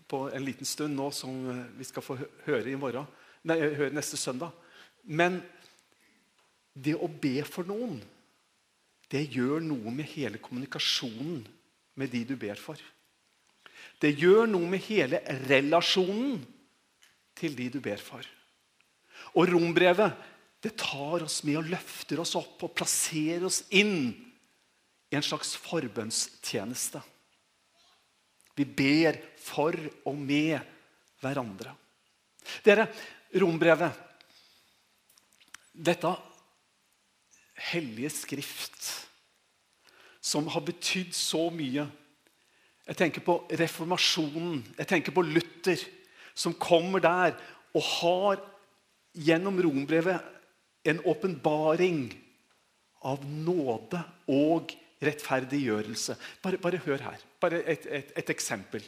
på 0.09 0.27
en 0.29 0.43
liten 0.45 0.67
stund 0.67 0.93
nå 0.93 1.07
som 1.09 1.39
vi 1.73 1.87
skal 1.87 2.05
få 2.05 2.19
høre 2.45 2.75
morgen, 2.77 3.07
nei, 3.49 3.57
høre 3.57 3.95
neste 3.97 4.17
søndag. 4.17 4.53
Men 5.09 5.39
det 6.77 6.93
å 6.93 7.09
be 7.09 7.41
for 7.49 7.65
noen, 7.65 7.97
det 9.09 9.23
gjør 9.33 9.65
noe 9.65 9.89
med 9.89 10.05
hele 10.11 10.37
kommunikasjonen 10.37 11.41
med 11.97 12.13
de 12.13 12.23
du 12.29 12.35
ber 12.37 12.61
for. 12.61 12.77
Det 13.99 14.13
gjør 14.13 14.45
noe 14.47 14.69
med 14.69 14.85
hele 14.85 15.23
relasjonen 15.49 16.37
til 17.39 17.57
de 17.57 17.71
du 17.73 17.79
ber 17.83 18.01
for. 18.01 18.21
Og 19.33 19.49
rombrevet 19.49 20.28
det 20.59 20.75
tar 20.77 21.23
oss 21.23 21.41
med 21.47 21.61
og 21.61 21.69
løfter 21.71 22.19
oss 22.19 22.35
opp 22.35 22.65
og 22.67 22.73
plasserer 22.75 23.45
oss 23.47 23.61
inn 23.71 24.11
i 25.09 25.15
en 25.15 25.25
slags 25.25 25.53
forbønnstjeneste. 25.63 27.01
Vi 28.59 28.65
ber 28.67 29.21
for 29.39 29.75
og 30.09 30.17
med 30.19 30.59
hverandre. 31.21 31.71
Dere, 32.65 32.87
rombrevet 33.39 34.05
Dette 35.79 36.09
hellige 37.69 38.09
skrift 38.11 38.87
som 40.19 40.49
har 40.51 40.63
betydd 40.65 41.13
så 41.15 41.45
mye. 41.53 41.85
Jeg 42.89 42.97
tenker 42.99 43.23
på 43.23 43.37
reformasjonen, 43.47 44.59
jeg 44.75 44.89
tenker 44.89 45.15
på 45.15 45.23
Luther, 45.23 45.79
som 46.35 46.57
kommer 46.59 46.99
der 47.03 47.37
og 47.71 47.85
har 47.85 48.41
gjennom 49.15 49.61
rombrevet 49.63 50.38
en 50.87 51.01
åpenbaring 51.07 52.07
av 53.07 53.23
nåde 53.25 54.01
og 54.31 54.71
rettferdiggjørelse. 55.03 56.15
Bare, 56.43 56.59
bare 56.61 56.81
hør 56.83 57.03
her. 57.03 57.25
Bare 57.41 57.61
et, 57.63 57.85
et, 57.87 58.13
et, 58.17 58.31
eksempel. 58.31 58.83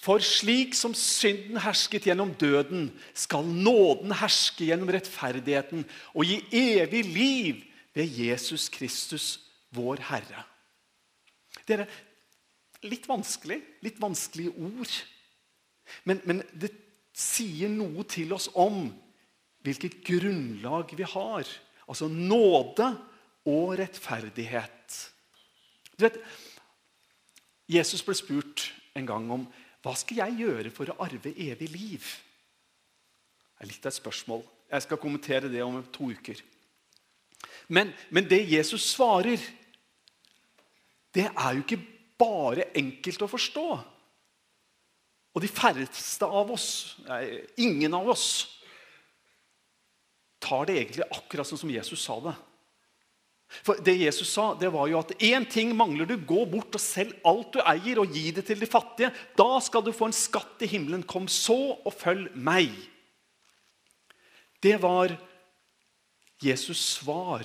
For 0.00 0.22
slik 0.24 0.72
som 0.76 0.94
synden 0.96 1.60
hersket 1.60 2.08
gjennom 2.08 2.32
døden, 2.40 2.88
skal 3.12 3.44
nåden 3.44 4.14
herske 4.16 4.70
gjennom 4.70 4.92
rettferdigheten 4.92 5.84
og 6.14 6.24
gi 6.24 6.40
evig 6.56 7.04
liv 7.04 7.64
ved 7.96 8.08
Jesus 8.16 8.68
Kristus, 8.72 9.40
vår 9.76 10.00
Herre. 10.08 10.44
Dere, 11.68 11.84
litt 12.82 13.04
vanskelig, 13.06 13.60
litt 13.84 14.00
vanskelige 14.02 14.54
ord. 14.56 14.94
Men, 16.08 16.22
men 16.24 16.40
det 16.56 16.72
sier 17.16 17.70
noe 17.70 18.06
til 18.08 18.32
oss 18.34 18.48
om 18.58 18.88
hvilket 19.64 20.00
grunnlag 20.06 20.94
vi 20.96 21.06
har. 21.06 21.48
Altså 21.90 22.08
nåde 22.08 22.88
og 23.50 23.74
rettferdighet. 23.80 24.98
Du 25.96 26.06
vet, 26.06 26.20
Jesus 27.70 28.02
ble 28.06 28.16
spurt 28.18 28.70
en 28.98 29.08
gang 29.08 29.28
om 29.30 29.46
hva 29.80 29.94
skal 29.96 30.24
jeg 30.24 30.40
gjøre 30.42 30.72
for 30.74 30.90
å 30.90 30.98
arve 31.04 31.32
evig 31.32 31.70
liv. 31.72 32.08
Det 33.56 33.64
er 33.64 33.70
litt 33.70 33.86
av 33.86 33.92
et 33.92 34.00
spørsmål. 34.00 34.42
Jeg 34.70 34.86
skal 34.86 35.00
kommentere 35.02 35.50
det 35.52 35.62
om 35.64 35.80
to 35.92 36.10
uker. 36.12 36.40
Men, 37.68 37.92
men 38.10 38.26
det 38.28 38.42
Jesus 38.50 38.90
svarer, 38.94 39.40
det 41.14 41.26
er 41.30 41.56
jo 41.56 41.64
ikke 41.64 41.80
bare 42.20 42.70
enkelt 42.76 43.24
å 43.24 43.30
forstå. 43.30 43.66
Og 45.30 45.42
de 45.44 45.50
færreste 45.50 46.26
av 46.26 46.50
oss, 46.50 46.68
ingen 47.60 47.94
av 47.94 48.08
oss, 48.10 48.26
tar 50.40 50.68
det 50.68 50.78
egentlig 50.80 51.06
akkurat 51.12 51.48
sånn 51.48 51.60
som 51.60 51.72
Jesus 51.72 52.02
sa 52.02 52.16
det. 52.24 52.36
For 53.50 53.80
Det 53.82 53.96
Jesus 53.98 54.30
sa, 54.30 54.52
det 54.54 54.70
var 54.70 54.86
jo 54.88 55.00
at 55.00 55.10
én 55.18 55.44
ting 55.50 55.72
mangler 55.76 56.06
du. 56.06 56.14
Gå 56.16 56.44
bort 56.48 56.76
og 56.78 56.82
selg 56.82 57.16
alt 57.26 57.56
du 57.56 57.58
eier, 57.64 57.98
og 57.98 58.14
gi 58.14 58.30
det 58.34 58.44
til 58.46 58.60
de 58.62 58.68
fattige. 58.70 59.10
Da 59.36 59.58
skal 59.64 59.82
du 59.84 59.90
få 59.92 60.06
en 60.08 60.16
skatt 60.16 60.62
i 60.62 60.70
himmelen. 60.70 61.02
Kom 61.02 61.26
så 61.28 61.58
og 61.74 61.92
følg 61.98 62.30
meg. 62.38 62.70
Det 64.62 64.76
var 64.82 65.16
Jesus' 66.40 67.00
svar 67.00 67.42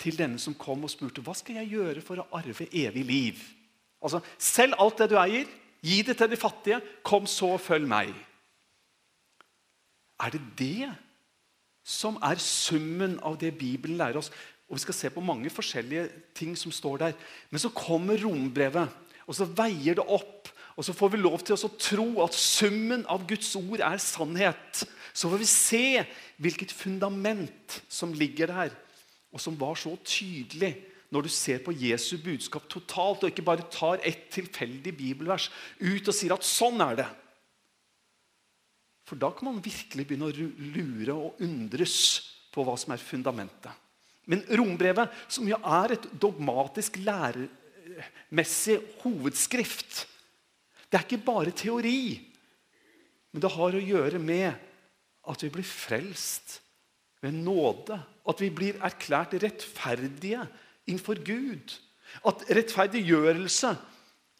til 0.00 0.16
denne 0.16 0.40
som 0.40 0.56
kom 0.58 0.82
og 0.84 0.92
spurte 0.92 1.22
hva 1.24 1.34
skal 1.36 1.60
jeg 1.60 1.76
gjøre 1.76 2.02
for 2.04 2.20
å 2.20 2.28
arve 2.36 2.66
evig 2.72 3.04
liv. 3.06 3.44
Altså, 4.02 4.22
Selg 4.40 4.74
alt 4.80 4.98
det 4.98 5.10
du 5.12 5.18
eier, 5.20 5.46
gi 5.84 6.00
det 6.04 6.16
til 6.18 6.32
de 6.32 6.40
fattige. 6.40 6.80
Kom 7.06 7.28
så 7.30 7.54
og 7.54 7.62
følg 7.62 7.86
meg. 7.88 8.10
Er 10.20 10.34
det 10.34 10.42
det 10.58 10.90
som 11.84 12.18
er 12.22 12.40
summen 12.42 13.18
av 13.26 13.38
det 13.40 13.52
Bibelen 13.58 13.98
lærer 14.00 14.20
oss? 14.20 14.30
Og 14.70 14.78
Vi 14.78 14.84
skal 14.84 14.94
se 14.94 15.10
på 15.10 15.24
mange 15.24 15.50
forskjellige 15.50 16.08
ting 16.34 16.54
som 16.56 16.72
står 16.72 16.98
der. 16.98 17.12
Men 17.50 17.58
så 17.58 17.72
kommer 17.74 18.20
rombrevet, 18.22 18.88
og 19.26 19.34
så 19.34 19.44
veier 19.44 19.98
det 19.98 20.06
opp. 20.06 20.48
Og 20.76 20.86
så 20.86 20.94
får 20.96 21.10
vi 21.12 21.18
lov 21.20 21.42
til 21.42 21.58
å 21.58 21.72
tro 21.76 22.06
at 22.24 22.36
summen 22.38 23.02
av 23.10 23.26
Guds 23.28 23.50
ord 23.58 23.82
er 23.82 23.98
sannhet. 23.98 24.84
Så 25.12 25.28
får 25.28 25.42
vi 25.42 25.48
se 25.50 26.04
hvilket 26.38 26.72
fundament 26.72 27.80
som 27.90 28.14
ligger 28.14 28.52
der, 28.52 28.70
og 29.34 29.42
som 29.42 29.58
var 29.58 29.74
så 29.78 29.96
tydelig 30.06 30.76
når 31.10 31.26
du 31.26 31.32
ser 31.34 31.58
på 31.64 31.74
Jesu 31.74 32.16
budskap 32.22 32.68
totalt, 32.70 33.24
og 33.24 33.32
ikke 33.32 33.44
bare 33.44 33.66
tar 33.72 33.98
et 34.06 34.28
tilfeldig 34.30 34.94
bibelvers 34.94 35.48
ut 35.82 36.06
og 36.06 36.14
sier 36.14 36.36
at 36.36 36.46
sånn 36.46 36.78
er 36.86 37.02
det. 37.02 37.08
For 39.10 39.18
da 39.18 39.32
kan 39.34 39.48
man 39.48 39.62
virkelig 39.64 40.04
begynne 40.06 40.28
å 40.30 40.34
lure 40.70 41.14
og 41.16 41.40
undres 41.42 41.94
på 42.54 42.62
hva 42.62 42.76
som 42.78 42.92
er 42.94 43.02
fundamentet. 43.02 43.72
Men 44.30 44.44
rombrevet, 44.54 45.10
som 45.26 45.48
jo 45.50 45.56
er 45.58 45.96
et 45.96 46.06
dogmatisk 46.22 47.00
læremessig 47.02 48.76
hovedskrift, 49.00 50.04
det 50.86 50.98
er 50.98 51.06
ikke 51.08 51.24
bare 51.26 51.54
teori. 51.54 52.20
Men 53.34 53.42
det 53.42 53.50
har 53.56 53.74
å 53.74 53.82
gjøre 53.82 54.20
med 54.22 54.52
at 55.30 55.42
vi 55.42 55.50
blir 55.56 55.66
frelst 55.66 56.60
ved 57.22 57.34
nåde. 57.34 57.98
At 58.30 58.42
vi 58.42 58.52
blir 58.54 58.78
erklært 58.78 59.34
rettferdige 59.42 60.44
innenfor 60.86 61.18
Gud. 61.26 61.74
At 62.26 62.46
rettferdiggjørelse 62.46 63.74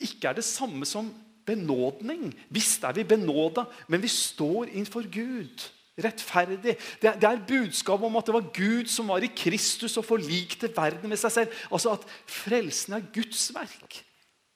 ikke 0.07 0.31
er 0.31 0.39
det 0.39 0.47
samme 0.47 0.87
som 0.87 1.11
benådning. 1.51 2.31
Visst 2.55 2.87
er 2.87 2.97
vi 2.97 3.05
benåda, 3.05 3.67
men 3.89 4.03
vi 4.03 4.11
står 4.11 4.71
innenfor 4.71 5.09
Gud. 5.13 5.67
Rettferdig. 6.01 6.77
Det 7.03 7.11
er, 7.11 7.19
det 7.21 7.29
er 7.29 7.43
budskapet 7.49 8.07
om 8.09 8.17
at 8.17 8.31
det 8.31 8.37
var 8.37 8.47
Gud 8.57 8.89
som 8.89 9.11
var 9.13 9.25
i 9.27 9.33
Kristus 9.37 9.99
og 10.01 10.07
forlikte 10.09 10.71
verden 10.73 11.11
med 11.11 11.21
seg 11.21 11.35
selv. 11.35 11.59
Altså 11.69 11.93
at 11.99 12.07
frelsen 12.31 12.97
er 12.97 13.11
Guds 13.13 13.51
verk. 13.55 14.01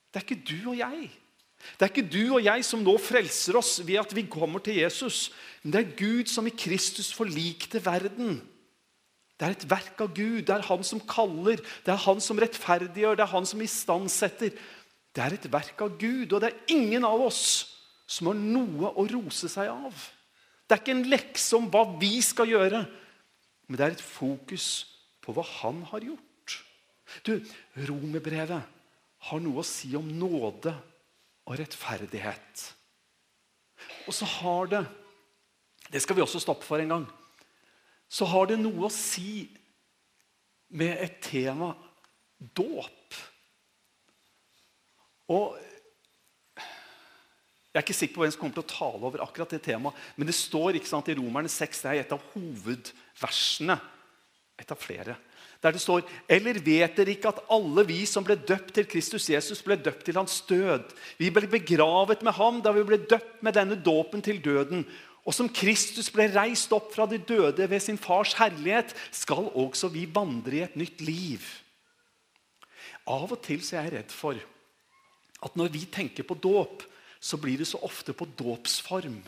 Det 0.09 0.23
er 0.23 0.25
ikke 0.25 0.47
du 0.47 0.71
og 0.71 0.79
jeg. 0.79 1.11
Det 1.75 1.87
er 1.87 1.93
ikke 1.93 2.13
du 2.13 2.37
og 2.37 2.45
jeg 2.45 2.65
som 2.67 2.83
nå 2.85 2.95
frelser 3.01 3.57
oss 3.59 3.79
ved 3.87 3.99
at 4.03 4.13
vi 4.17 4.27
kommer 4.31 4.63
til 4.63 4.79
Jesus. 4.83 5.33
Men 5.63 5.75
det 5.75 5.81
er 5.81 5.97
Gud 5.99 6.31
som 6.31 6.47
i 6.47 6.55
Kristus 6.55 7.13
forlikte 7.17 7.81
verden. 7.85 8.39
Det 9.35 9.49
er 9.49 9.57
et 9.57 9.67
verk 9.69 10.01
av 10.05 10.13
Gud. 10.15 10.45
Det 10.47 10.55
er 10.55 10.69
han 10.69 10.85
som 10.87 11.03
kaller, 11.09 11.59
det 11.59 11.93
er 11.93 12.05
han 12.05 12.23
som 12.23 12.39
rettferdiggjør, 12.39 13.19
det 13.19 13.25
er 13.27 13.33
han 13.33 13.49
som 13.49 13.65
istandsetter. 13.65 14.55
Det 15.15 15.23
er 15.23 15.37
et 15.37 15.47
verk 15.53 15.81
av 15.85 15.95
Gud, 16.01 16.33
og 16.33 16.43
det 16.43 16.51
er 16.51 16.75
ingen 16.75 17.07
av 17.07 17.23
oss 17.23 17.45
som 18.11 18.29
har 18.31 18.39
noe 18.39 18.91
å 18.99 19.07
rose 19.09 19.49
seg 19.51 19.71
av. 19.71 19.95
Det 20.65 20.75
er 20.75 20.83
ikke 20.83 20.95
en 20.97 21.11
lekse 21.13 21.57
om 21.57 21.69
hva 21.71 21.85
vi 22.01 22.19
skal 22.25 22.51
gjøre, 22.51 22.83
men 23.69 23.79
det 23.79 23.87
er 23.87 23.95
et 23.95 24.05
fokus 24.05 24.69
på 25.25 25.33
hva 25.37 25.45
han 25.61 25.83
har 25.93 26.05
gjort. 26.05 26.57
Du, 27.25 27.37
Romerbrevet 27.87 28.73
har 29.29 29.43
noe 29.45 29.63
å 29.63 29.67
si 29.67 29.93
om 29.97 30.09
nåde 30.19 30.73
og 31.45 31.59
rettferdighet. 31.61 32.65
Og 34.09 34.17
så 34.17 34.29
har 34.41 34.71
det 34.73 34.85
Det 35.93 36.01
skal 36.03 36.17
vi 36.17 36.23
også 36.25 36.41
stoppe 36.41 36.65
for 36.65 36.81
en 36.81 36.89
gang. 36.89 37.03
Så 38.09 38.25
har 38.25 38.47
det 38.49 38.57
noe 38.59 38.87
å 38.87 38.91
si 38.91 39.45
med 40.75 40.97
et 40.99 41.21
tema 41.23 41.75
dåp. 42.41 43.15
Og 45.33 45.57
Jeg 47.75 47.81
er 47.81 47.87
ikke 47.89 47.95
sikker 47.97 48.15
på 48.15 48.23
hvem 48.23 48.31
som 48.31 48.39
kommer 48.39 48.55
til 48.55 48.63
å 48.63 48.71
tale 48.71 49.07
over 49.09 49.23
akkurat 49.25 49.51
det 49.51 49.59
temaet, 49.65 49.97
men 50.15 50.29
det 50.29 50.37
står 50.39 50.77
ikke 50.79 50.87
sant, 50.87 51.09
i 51.11 51.17
Romerne 51.19 51.51
6, 51.51 51.81
det 51.83 51.91
er 51.91 52.03
et 52.05 52.13
av 52.15 52.21
hovedversene. 52.31 53.75
Et 54.63 54.71
av 54.71 54.79
flere. 54.79 55.17
Der 55.59 55.75
det 55.75 55.81
står 55.83 56.05
Eller 56.31 56.61
vet 56.63 56.95
dere 56.95 57.15
ikke 57.17 57.33
at 57.33 57.41
alle 57.51 57.83
vi 57.89 58.05
som 58.07 58.23
ble 58.23 58.37
døpt 58.37 58.77
til 58.77 58.87
Kristus 58.87 59.27
Jesus, 59.33 59.63
ble 59.65 59.75
døpt 59.75 60.05
til 60.07 60.21
hans 60.21 60.37
død? 60.47 60.87
Vi 61.19 61.33
ble 61.35 61.49
begravet 61.51 62.23
med 62.23 62.37
ham 62.39 62.61
da 62.63 62.71
vi 62.77 62.85
ble 62.87 63.01
døpt 63.01 63.43
med 63.43 63.57
denne 63.59 63.81
dåpen 63.81 64.23
til 64.23 64.39
døden. 64.45 64.85
Og 65.25 65.35
som 65.35 65.49
Kristus 65.49 66.13
ble 66.13 66.29
reist 66.31 66.73
opp 66.77 66.93
fra 66.95 67.09
de 67.09 67.19
døde 67.19 67.67
ved 67.67 67.81
sin 67.81 67.99
fars 67.99 68.37
herlighet, 68.37 68.93
skal 69.11 69.49
også 69.51 69.89
vi 69.91 70.05
vandre 70.05 70.61
i 70.61 70.65
et 70.67 70.77
nytt 70.77 71.01
liv. 71.03 71.43
Av 73.09 73.25
og 73.25 73.41
til 73.45 73.65
så 73.65 73.81
er 73.81 73.89
jeg 73.89 73.97
redd 73.99 74.13
for 74.13 74.37
at 75.45 75.57
når 75.57 75.73
vi 75.75 75.85
tenker 75.93 76.25
på 76.27 76.37
dåp, 76.41 76.83
så 77.21 77.37
blir 77.41 77.59
det 77.61 77.69
så 77.69 77.79
ofte 77.85 78.13
på 78.17 78.27
dåpsform. 78.37 79.23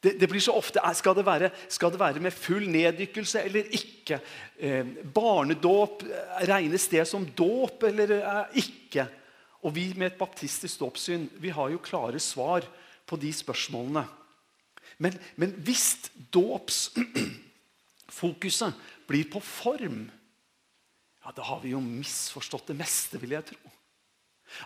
Det, 0.00 0.20
det, 0.20 0.28
blir 0.30 0.40
så 0.40 0.52
ofte, 0.54 0.78
skal 0.94 1.14
det, 1.18 1.26
være, 1.26 1.50
skal 1.68 1.90
det 1.90 1.98
være 1.98 2.20
med 2.22 2.30
full 2.32 2.68
neddykkelse 2.70 3.40
eller 3.48 3.64
ikke? 3.74 4.20
Eh, 4.54 4.86
barnedåp, 5.14 6.02
regnes 6.46 6.88
det 6.92 7.08
som 7.10 7.26
dåp 7.26 7.82
eller 7.88 8.12
eh, 8.20 8.44
ikke? 8.62 9.06
Og 9.66 9.74
vi 9.74 9.94
med 9.98 10.06
et 10.12 10.20
baptistisk 10.20 10.78
dåpssyn 10.84 11.24
vi 11.42 11.50
har 11.50 11.68
jo 11.74 11.82
klare 11.82 12.20
svar 12.22 12.62
på 13.08 13.14
de 13.18 13.32
spørsmålene. 13.34 14.04
Men, 15.02 15.18
men 15.34 15.50
hvis 15.66 15.98
dåpsfokuset 16.34 18.72
blir 19.10 19.24
på 19.32 19.40
form, 19.42 20.10
ja, 21.24 21.28
da 21.34 21.42
har 21.50 21.58
vi 21.64 21.70
jo 21.74 21.80
misforstått 21.82 22.70
det 22.70 22.78
meste, 22.78 23.18
vil 23.18 23.34
jeg 23.34 23.44
tro. 23.50 23.77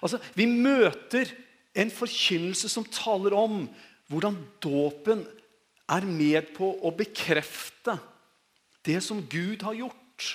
Altså, 0.03 0.21
Vi 0.35 0.47
møter 0.47 1.31
en 1.75 1.90
forkynnelse 1.90 2.68
som 2.68 2.85
taler 2.85 3.35
om 3.37 3.64
hvordan 4.12 4.37
dåpen 4.61 5.25
er 5.88 6.07
med 6.07 6.53
på 6.57 6.68
å 6.85 6.92
bekrefte 6.95 7.97
det 8.87 9.01
som 9.05 9.23
Gud 9.31 9.62
har 9.64 9.77
gjort. 9.79 10.29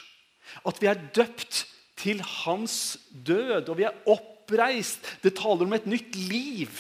At 0.66 0.80
vi 0.82 0.90
er 0.90 1.02
døpt 1.16 1.66
til 1.98 2.22
hans 2.22 2.98
død, 3.12 3.70
og 3.70 3.78
vi 3.80 3.88
er 3.88 3.98
oppreist. 4.10 5.04
Det 5.24 5.36
taler 5.38 5.68
om 5.68 5.76
et 5.78 5.90
nytt 5.90 6.16
liv. 6.16 6.72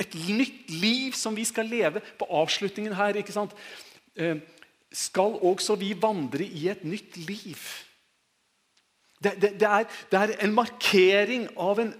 Et 0.00 0.14
nytt 0.14 0.70
liv 0.72 1.16
som 1.18 1.36
vi 1.36 1.44
skal 1.44 1.68
leve. 1.68 2.02
På 2.18 2.28
avslutningen 2.40 2.96
her 2.96 3.18
ikke 3.20 3.34
sant? 3.34 3.54
Eh, 4.16 4.40
skal 4.90 5.36
også 5.46 5.76
vi 5.78 5.92
vandre 5.98 6.44
i 6.44 6.68
et 6.70 6.82
nytt 6.84 7.18
liv. 7.28 7.60
Det, 9.20 9.34
det, 9.36 9.50
det, 9.60 9.68
er, 9.68 9.84
det, 10.10 10.18
er, 10.18 10.32
en 10.40 10.54
markering 10.56 11.48
av 11.60 11.80
en 11.82 11.92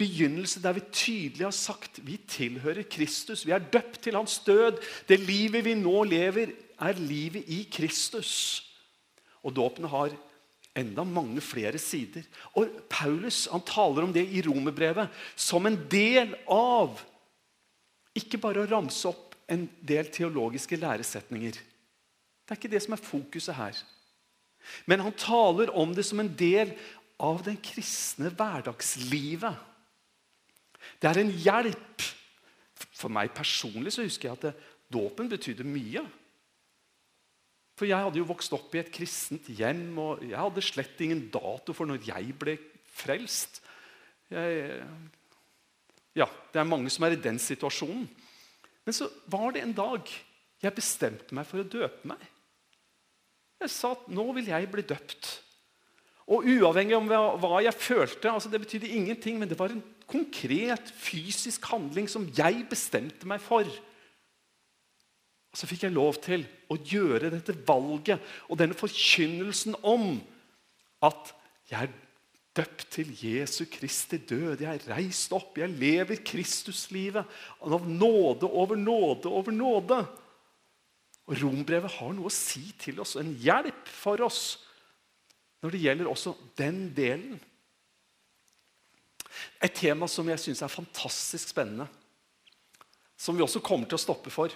begynnelse 0.00 0.62
der 0.64 0.76
vi 0.78 0.84
tydelig 0.88 1.44
har 1.44 1.54
sagt 1.54 2.00
vi 2.06 2.16
tilhører 2.28 2.88
Kristus. 2.88 3.44
Vi 3.46 3.52
er 3.52 3.64
døpt 3.72 4.00
til 4.06 4.16
hans 4.16 4.38
død. 4.46 4.80
Det 5.08 5.20
livet 5.20 5.64
vi 5.64 5.76
nå 5.78 6.04
lever, 6.08 6.54
er 6.80 6.98
livet 6.98 7.44
i 7.52 7.62
Kristus. 7.72 8.64
Og 9.42 9.54
dåpen 9.54 9.84
har 9.92 10.14
enda 10.78 11.04
mange 11.04 11.42
flere 11.44 11.78
sider. 11.78 12.24
Og 12.56 12.70
Paulus 12.90 13.44
han 13.52 13.64
taler 13.68 14.06
om 14.06 14.12
det 14.14 14.24
i 14.32 14.42
romerbrevet 14.46 15.12
som 15.36 15.66
en 15.68 15.78
del 15.90 16.36
av 16.50 17.00
Ikke 18.12 18.36
bare 18.36 18.60
å 18.60 18.68
ramse 18.68 19.08
opp 19.08 19.32
en 19.48 19.62
del 19.80 20.10
teologiske 20.12 20.76
læresetninger. 20.76 21.56
Det 21.56 22.52
er 22.52 22.58
ikke 22.58 22.68
det 22.68 22.82
som 22.84 22.92
er 22.92 23.00
fokuset 23.00 23.56
her. 23.56 23.78
Men 24.86 25.04
han 25.04 25.14
taler 25.18 25.72
om 25.76 25.94
det 25.94 26.04
som 26.08 26.20
en 26.22 26.32
del 26.38 26.74
av 27.22 27.42
den 27.46 27.58
kristne 27.62 28.32
hverdagslivet. 28.32 29.54
Det 31.02 31.10
er 31.10 31.22
en 31.22 31.32
hjelp. 31.44 32.08
For 32.92 33.12
meg 33.12 33.32
personlig 33.34 33.94
så 33.94 34.04
husker 34.06 34.28
jeg 34.28 34.38
at 34.38 34.48
det, 34.48 34.52
dåpen 34.92 35.30
betydde 35.30 35.64
mye. 35.66 36.02
For 37.78 37.88
jeg 37.88 38.04
hadde 38.04 38.20
jo 38.20 38.28
vokst 38.28 38.52
opp 38.54 38.74
i 38.76 38.82
et 38.82 38.92
kristent 38.92 39.48
hjem, 39.56 39.96
og 39.98 40.20
jeg 40.26 40.38
hadde 40.38 40.64
slett 40.64 41.00
ingen 41.02 41.24
dato 41.32 41.74
for 41.74 41.88
når 41.88 42.04
jeg 42.10 42.34
ble 42.38 42.58
frelst. 42.92 43.62
Jeg, 44.32 44.82
ja, 46.18 46.28
det 46.52 46.60
er 46.60 46.68
mange 46.68 46.92
som 46.92 47.06
er 47.06 47.16
i 47.16 47.22
den 47.22 47.40
situasjonen. 47.40 48.04
Men 48.84 48.96
så 48.96 49.08
var 49.30 49.54
det 49.54 49.64
en 49.64 49.74
dag 49.76 50.10
jeg 50.62 50.76
bestemte 50.76 51.34
meg 51.34 51.48
for 51.48 51.62
å 51.62 51.66
døpe 51.66 52.06
meg. 52.12 52.22
Jeg 53.62 53.72
sa 53.72 53.94
at 53.94 54.10
nå 54.10 54.26
vil 54.36 54.50
jeg 54.50 54.68
bli 54.70 54.84
døpt. 54.86 55.30
Og 56.32 56.46
uavhengig 56.46 56.96
av 56.96 57.38
hva 57.42 57.62
jeg 57.64 57.74
følte, 57.76 58.30
altså 58.30 58.50
det 58.50 58.62
betydde 58.62 58.90
ingenting, 58.94 59.38
men 59.40 59.50
det 59.50 59.58
var 59.58 59.74
en 59.74 59.82
konkret 60.10 60.92
fysisk 60.98 61.64
handling 61.72 62.08
som 62.10 62.28
jeg 62.36 62.64
bestemte 62.70 63.28
meg 63.28 63.42
for. 63.42 63.66
Og 65.52 65.58
så 65.58 65.68
fikk 65.68 65.84
jeg 65.86 65.94
lov 65.94 66.16
til 66.24 66.46
å 66.72 66.78
gjøre 66.78 67.32
dette 67.34 67.56
valget 67.68 68.22
og 68.48 68.60
denne 68.60 68.76
forkynnelsen 68.78 69.76
om 69.82 70.16
at 71.04 71.34
jeg 71.68 71.88
er 71.88 71.98
døpt 72.56 72.86
til 72.92 73.10
Jesu 73.16 73.64
Kristi 73.72 74.20
død. 74.28 74.62
Jeg 74.64 74.70
er 74.78 74.88
reist 74.94 75.32
opp. 75.36 75.58
Jeg 75.60 75.72
lever 75.72 76.22
Kristuslivet 76.24 77.28
av 77.64 77.88
nåde 77.88 78.48
over 78.48 78.80
nåde 78.80 79.32
over 79.32 79.56
nåde. 79.56 80.02
Og 81.32 81.38
Rombrevet 81.40 81.94
har 81.96 82.12
noe 82.12 82.28
å 82.28 82.34
si 82.34 82.66
til 82.76 83.00
oss, 83.00 83.16
en 83.16 83.32
hjelp 83.40 83.88
for 83.88 84.20
oss, 84.26 84.42
når 85.64 85.72
det 85.72 85.80
gjelder 85.80 86.10
også 86.10 86.34
den 86.58 86.82
delen. 86.92 87.38
Et 89.62 89.72
tema 89.72 90.08
som 90.10 90.28
jeg 90.28 90.42
syns 90.42 90.60
er 90.60 90.72
fantastisk 90.72 91.54
spennende, 91.54 91.86
som 93.16 93.38
vi 93.38 93.44
også 93.44 93.62
kommer 93.64 93.88
til 93.88 93.96
å 93.96 94.02
stoppe 94.02 94.32
for. 94.34 94.52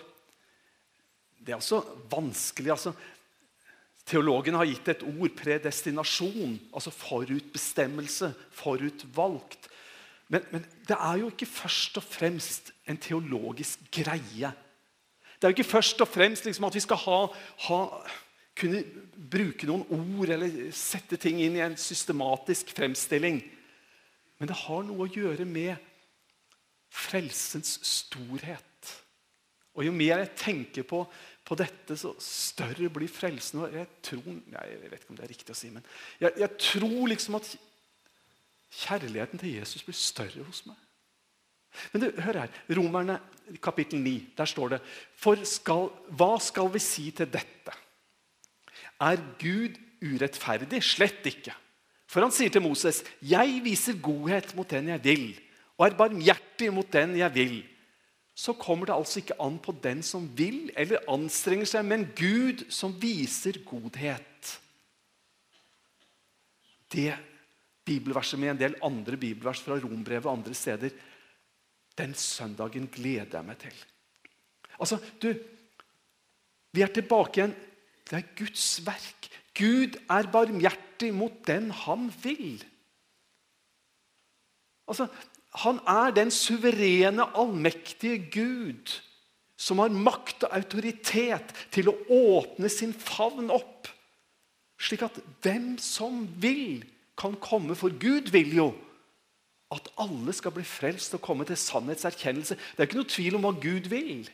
Det 1.38 1.54
er 1.54 1.60
også 1.62 1.80
vanskelig. 2.12 2.74
altså 2.74 2.92
Teologen 4.06 4.58
har 4.58 4.68
gitt 4.68 4.90
et 4.92 5.06
ord, 5.06 5.32
predestinasjon, 5.38 6.58
altså 6.76 6.92
forutbestemmelse, 6.92 8.34
forutvalgt. 8.54 9.70
Men, 10.28 10.44
men, 10.52 10.68
det 10.86 10.98
er 10.98 11.22
jo 11.22 11.30
ikke 11.32 11.48
først 11.48 12.02
og 12.02 12.04
fremst 12.04 12.74
en 12.90 13.00
teologisk 13.00 13.86
greie. 13.94 14.52
Det 15.37 15.46
er 15.46 15.53
jo 15.53 15.57
ikke 15.59 15.75
først 15.77 16.01
og 16.01 16.09
fremst 16.09 16.46
liksom 16.49 16.68
at 16.68 16.75
vi 16.75 16.85
skal 16.85 17.01
ha, 17.05 17.18
ha, 17.68 17.81
kunne 18.57 18.83
bruke 19.31 19.68
noen 19.68 19.85
ord 19.92 20.33
eller 20.33 20.70
sette 20.77 21.18
ting 21.20 21.42
inn 21.44 21.59
i 21.59 21.64
en 21.64 21.77
systematisk 21.81 22.72
fremstilling. 22.77 23.42
Men 24.40 24.51
det 24.51 24.59
har 24.64 24.85
noe 24.87 25.07
å 25.07 25.12
gjøre 25.12 25.44
med 25.49 25.77
frelsens 26.92 27.77
storhet. 27.85 28.62
Og 29.77 29.85
Jo 29.85 29.92
mer 29.92 30.22
jeg 30.25 30.37
tenker 30.40 30.88
på 30.88 31.05
på 31.46 31.55
dette, 31.55 31.94
så 31.94 32.11
større 32.18 32.88
blir 32.90 33.07
frelsen. 33.07 33.61
Og 33.62 33.75
jeg 33.75 33.87
tror 34.03 34.25
Jeg 34.27 34.90
vet 34.90 34.99
ikke 34.99 35.12
om 35.12 35.18
det 35.18 35.25
er 35.25 35.31
riktig 35.31 35.55
å 35.55 35.59
si, 35.59 35.70
men 35.70 35.85
jeg, 36.18 36.33
jeg 36.42 36.51
tror 36.59 37.07
liksom 37.12 37.38
at 37.38 37.53
kjærligheten 38.83 39.38
til 39.38 39.55
Jesus 39.55 39.85
blir 39.87 39.94
større 39.94 40.42
hos 40.42 40.64
meg. 40.66 40.81
Men 41.92 42.02
du, 42.02 42.08
hør 42.22 42.40
her. 42.42 42.54
Romerne 42.78 43.18
kapittel 43.62 44.00
9. 44.02 44.14
Der 44.38 44.48
står 44.48 44.76
det 44.76 44.80
For 45.16 45.42
skal, 45.46 45.90
hva 46.18 46.32
skal 46.42 46.70
vi 46.74 46.82
si 46.82 47.10
til 47.14 47.30
dette? 47.30 47.74
Er 49.00 49.20
Gud 49.40 49.76
urettferdig? 50.02 50.82
Slett 50.84 51.26
ikke. 51.28 51.54
For 52.06 52.22
han 52.22 52.32
sier 52.32 52.52
til 52.52 52.62
Moses, 52.62 53.02
'Jeg 53.20 53.60
viser 53.64 53.98
godhet 54.00 54.54
mot 54.54 54.70
den 54.70 54.88
jeg 54.88 55.04
vil,' 55.04 55.40
'og 55.76 55.86
er 55.86 55.96
barmhjertig 55.98 56.72
mot 56.72 56.92
den 56.92 57.16
jeg 57.18 57.34
vil.' 57.34 57.64
så 58.36 58.52
kommer 58.52 58.86
det 58.86 58.92
altså 58.94 59.22
ikke 59.22 59.38
an 59.40 59.56
på 59.58 59.72
den 59.82 60.02
som 60.04 60.26
vil 60.36 60.68
eller 60.76 61.04
anstrenger 61.08 61.64
seg, 61.64 61.86
men 61.88 62.04
Gud 62.12 62.66
som 62.68 62.92
viser 63.00 63.56
godhet. 63.64 64.50
Det 66.92 67.14
bibelverset 67.86 68.38
med 68.38 68.52
en 68.52 68.60
del 68.60 68.76
andre 68.84 69.16
bibelvers 69.16 69.62
fra 69.64 69.78
Rombrevet 69.80 70.28
og 70.28 70.36
andre 70.36 70.54
steder, 70.54 70.92
den 71.98 72.14
søndagen 72.14 72.88
gleder 72.92 73.38
jeg 73.38 73.46
meg 73.46 73.61
til. 73.62 73.85
Altså, 74.80 74.98
du, 75.22 75.35
Vi 76.76 76.82
er 76.85 76.92
tilbake 76.92 77.40
igjen. 77.40 77.54
Det 78.04 78.18
er 78.18 78.35
Guds 78.37 78.66
verk. 78.85 79.30
Gud 79.56 79.96
er 80.12 80.28
barmhjertig 80.30 81.09
mot 81.16 81.32
den 81.46 81.70
han 81.72 82.11
vil. 82.22 82.61
Altså, 84.87 85.06
han 85.64 85.80
er 85.88 86.12
den 86.12 86.30
suverene, 86.30 87.24
allmektige 87.35 88.18
Gud 88.30 88.92
som 89.56 89.80
har 89.80 89.88
makt 89.88 90.44
og 90.44 90.52
autoritet 90.52 91.54
til 91.72 91.88
å 91.88 91.96
åpne 92.12 92.68
sin 92.70 92.92
favn 92.92 93.48
opp, 93.50 93.88
slik 94.76 95.06
at 95.06 95.16
hvem 95.42 95.74
som 95.80 96.26
vil, 96.42 96.85
kan 97.16 97.32
komme. 97.40 97.72
For 97.72 97.88
Gud 97.96 98.28
vil 98.28 98.50
jo 98.52 98.66
at 99.74 99.88
alle 99.98 100.33
skal 100.37 100.55
bli 100.55 100.62
frelst 100.66 101.16
og 101.16 101.22
komme 101.24 101.46
til 101.46 101.59
sannhetserkjennelse. 101.59 102.55
Det 102.55 102.83
er 102.83 102.88
ikke 102.88 103.00
noe 103.00 103.11
tvil 103.11 103.38
om 103.38 103.46
hva 103.48 103.55
Gud 103.59 103.88
vil. 103.90 104.29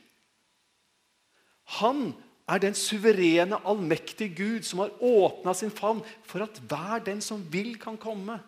Han 1.79 2.11
er 2.51 2.61
den 2.61 2.77
suverene, 2.77 3.61
allmektige 3.65 4.35
Gud 4.37 4.67
som 4.69 4.83
har 4.83 4.93
åpna 5.01 5.55
sin 5.57 5.73
favn 5.73 6.03
for 6.29 6.45
at 6.45 6.59
hver 6.69 7.05
den 7.07 7.23
som 7.25 7.45
vil, 7.53 7.79
kan 7.81 7.97
komme. 7.97 8.41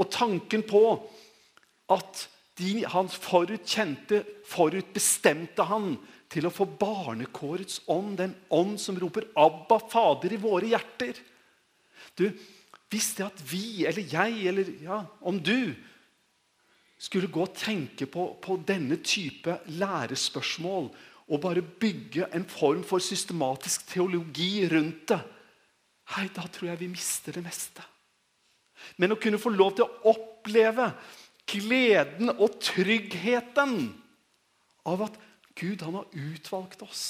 Og 0.00 0.10
tanken 0.10 0.64
på 0.66 0.82
at 1.90 2.26
de 2.60 2.84
han 2.90 3.08
forutkjente, 3.08 4.24
forutbestemte 4.50 5.64
han 5.68 5.94
til 6.30 6.46
å 6.46 6.52
få 6.54 6.66
barnekårets 6.78 7.84
ånd, 7.90 8.16
den 8.20 8.34
ånd 8.50 8.78
som 8.82 8.98
roper 8.98 9.26
'Abba, 9.34 9.78
Fader' 9.90 10.34
i 10.34 10.42
våre 10.42 10.66
hjerter. 10.66 11.14
Du, 12.18 12.30
Hvis 12.90 13.14
det 13.14 13.24
at 13.24 13.52
vi, 13.52 13.86
eller 13.86 14.02
jeg, 14.02 14.46
eller 14.50 14.66
ja, 14.82 15.04
om 15.22 15.38
du 15.38 15.76
skulle 17.00 17.30
gå 17.32 17.46
og 17.46 17.54
tenke 17.56 18.06
på, 18.10 18.26
på 18.42 18.58
denne 18.68 18.98
type 19.00 19.56
lærespørsmål 19.72 20.90
og 21.30 21.40
bare 21.40 21.62
bygge 21.62 22.26
en 22.34 22.44
form 22.44 22.82
for 22.84 23.02
systematisk 23.02 23.86
teologi 23.88 24.66
rundt 24.68 25.08
det, 25.12 25.20
hei, 26.16 26.26
da 26.34 26.44
tror 26.50 26.72
jeg 26.72 26.80
vi 26.80 26.90
mister 26.90 27.36
det 27.36 27.44
meste. 27.44 27.84
Men 28.98 29.14
å 29.14 29.20
kunne 29.20 29.38
få 29.38 29.52
lov 29.54 29.76
til 29.78 29.86
å 29.86 30.12
oppleve 30.12 30.90
gleden 31.50 32.32
og 32.34 32.58
tryggheten 32.62 33.76
av 34.90 35.04
at 35.06 35.18
Gud 35.58 35.82
han 35.84 36.00
har 36.00 36.08
utvalgt 36.16 36.82
oss. 36.82 37.04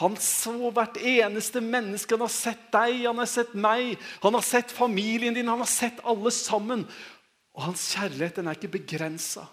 Han 0.00 0.16
så 0.18 0.70
hvert 0.74 0.96
eneste 0.98 1.60
menneske. 1.62 2.16
Han 2.16 2.24
har 2.26 2.32
sett 2.34 2.64
deg, 2.74 3.04
han 3.06 3.20
har 3.20 3.28
sett 3.30 3.52
meg, 3.54 3.94
han 4.24 4.34
har 4.34 4.42
sett 4.42 4.74
familien 4.74 5.36
din, 5.36 5.50
han 5.50 5.62
har 5.62 5.70
sett 5.70 6.00
alle 6.02 6.32
sammen. 6.34 6.82
Og 7.54 7.68
hans 7.68 7.84
kjærlighet 7.94 8.40
den 8.40 8.48
er 8.50 8.58
ikke 8.58 8.74
begrensa. 8.78 9.46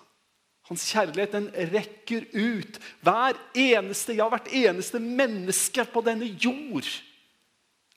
Hans 0.69 0.87
kjærlighet 0.91 1.33
den 1.35 1.49
rekker 1.73 2.25
ut. 2.33 2.79
Hver 3.01 3.37
eneste, 3.57 4.15
ja, 4.17 4.27
hvert 4.29 4.49
eneste 4.53 4.99
menneske 4.99 5.85
på 5.93 6.03
denne 6.05 6.29
jord 6.41 6.87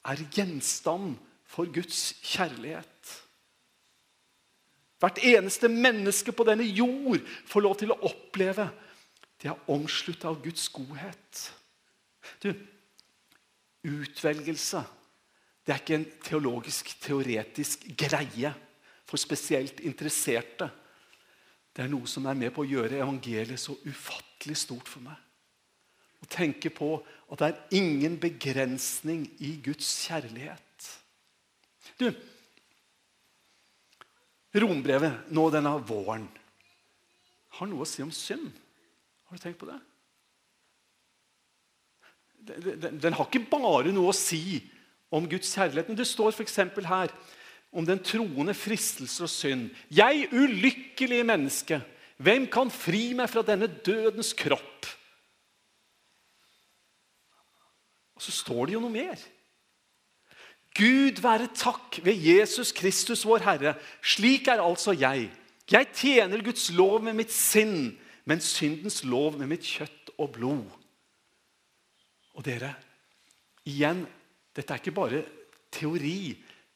er 0.05 0.25
gjenstand 0.35 1.15
for 1.49 1.71
Guds 1.73 2.13
kjærlighet. 2.23 3.13
Hvert 5.01 5.21
eneste 5.25 5.69
menneske 5.69 6.33
på 6.33 6.45
denne 6.49 6.65
jord 6.65 7.21
får 7.47 7.65
lov 7.65 7.77
til 7.81 7.93
å 7.93 8.01
oppleve 8.09 8.69
de 9.43 9.51
er 9.53 9.71
omslutta 9.71 10.31
av 10.31 10.39
Guds 10.45 10.69
godhet. 10.73 11.41
Du, 12.41 12.53
utvelgelse 13.85 14.81
det 15.65 15.73
er 15.73 15.81
ikke 15.81 15.97
en 15.97 16.07
teologisk, 16.25 16.91
teoretisk 17.01 17.87
greie 17.97 18.53
for 19.15 19.23
spesielt 19.23 19.79
interesserte. 19.87 20.67
Det 21.75 21.85
er 21.85 21.91
noe 21.93 22.09
som 22.11 22.27
er 22.27 22.39
med 22.39 22.51
på 22.55 22.65
å 22.65 22.69
gjøre 22.69 22.99
evangeliet 22.99 23.61
så 23.63 23.77
ufattelig 23.87 24.57
stort 24.59 24.91
for 24.91 25.07
meg. 25.07 25.19
Å 26.25 26.31
tenke 26.31 26.73
på 26.75 26.97
at 27.31 27.41
det 27.41 27.49
er 27.51 27.79
ingen 27.79 28.17
begrensning 28.19 29.27
i 29.45 29.57
Guds 29.63 29.87
kjærlighet. 30.07 30.89
Du, 32.01 32.09
Rombrevet 34.55 35.33
nå 35.35 35.49
denne 35.51 35.73
våren 35.83 36.29
har 37.59 37.67
noe 37.71 37.83
å 37.83 37.89
si 37.89 38.05
om 38.05 38.13
synd. 38.15 38.53
Har 39.27 39.39
du 39.39 39.43
tenkt 39.43 39.59
på 39.59 39.67
det? 39.67 39.79
Den, 42.45 42.69
den, 42.83 43.01
den 43.03 43.17
har 43.19 43.27
ikke 43.27 43.47
bare 43.51 43.91
noe 43.95 44.13
å 44.13 44.17
si 44.17 44.61
om 45.15 45.27
Guds 45.31 45.51
kjærlighet. 45.55 45.91
Men 45.91 45.99
det 45.99 46.07
står 46.07 46.35
f.eks. 46.35 46.59
her 46.87 47.15
om 47.75 47.87
den 47.87 48.01
troende 48.07 48.55
fristelser 48.55 49.27
og 49.27 49.33
synd. 49.33 49.69
Jeg 49.91 50.29
ulykkelige 50.33 51.27
menneske, 51.27 51.81
hvem 52.23 52.47
kan 52.51 52.71
fri 52.71 53.11
meg 53.19 53.29
fra 53.31 53.43
denne 53.47 53.67
dødens 53.67 54.33
kropp? 54.39 54.87
Og 58.15 58.23
så 58.23 58.33
står 58.33 58.67
det 58.67 58.77
jo 58.77 58.85
noe 58.85 58.95
mer. 58.95 59.19
Gud 60.75 61.21
være 61.23 61.51
takk 61.55 62.01
ved 62.03 62.19
Jesus 62.19 62.73
Kristus, 62.75 63.25
vår 63.27 63.43
Herre. 63.47 63.75
Slik 64.03 64.49
er 64.51 64.63
altså 64.63 64.95
jeg. 64.95 65.29
Jeg 65.71 65.91
tjener 65.95 66.43
Guds 66.45 66.71
lov 66.75 67.03
med 67.03 67.15
mitt 67.19 67.33
sinn, 67.33 67.95
men 68.27 68.43
syndens 68.43 69.03
lov 69.07 69.39
med 69.39 69.51
mitt 69.51 69.67
kjøtt 69.67 70.15
og 70.19 70.33
blod. 70.35 70.67
Og 72.35 72.43
dere, 72.47 72.73
igjen, 73.67 74.03
dette 74.55 74.75
er 74.75 74.83
ikke 74.83 74.95
bare 74.95 75.23
teori, 75.75 76.35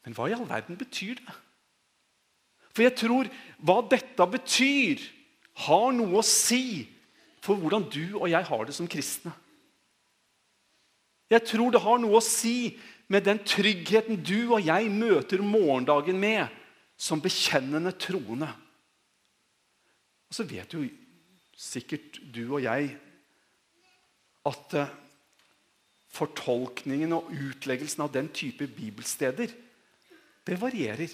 men 0.09 0.17
hva 0.17 0.25
i 0.25 0.33
all 0.33 0.47
verden 0.49 0.77
betyr 0.77 1.19
det? 1.21 1.33
For 2.73 2.81
jeg 2.81 2.95
tror 2.97 3.27
hva 3.61 3.75
dette 3.85 4.25
betyr, 4.33 5.03
har 5.67 5.91
noe 5.93 6.21
å 6.21 6.25
si 6.25 6.87
for 7.43 7.59
hvordan 7.59 7.85
du 7.91 8.15
og 8.15 8.25
jeg 8.31 8.47
har 8.47 8.63
det 8.65 8.73
som 8.73 8.87
kristne. 8.89 9.33
Jeg 11.29 11.45
tror 11.45 11.75
det 11.75 11.83
har 11.83 12.01
noe 12.01 12.17
å 12.17 12.25
si 12.25 12.73
med 13.11 13.27
den 13.27 13.41
tryggheten 13.45 14.17
du 14.25 14.55
og 14.55 14.65
jeg 14.65 14.89
møter 14.89 15.43
morgendagen 15.45 16.17
med 16.17 16.49
som 16.97 17.21
bekjennende 17.21 17.93
troende. 18.01 18.49
Og 20.29 20.39
så 20.39 20.47
vet 20.49 20.73
jo 20.73 20.87
sikkert 21.53 22.17
du 22.33 22.47
og 22.47 22.63
jeg 22.65 22.95
at 24.49 24.77
eh, 24.79 24.91
fortolkningen 26.09 27.13
og 27.13 27.29
utleggelsen 27.35 28.07
av 28.07 28.13
den 28.15 28.31
type 28.33 28.65
bibelsteder, 28.73 29.51
det 30.47 30.57
varierer. 30.59 31.11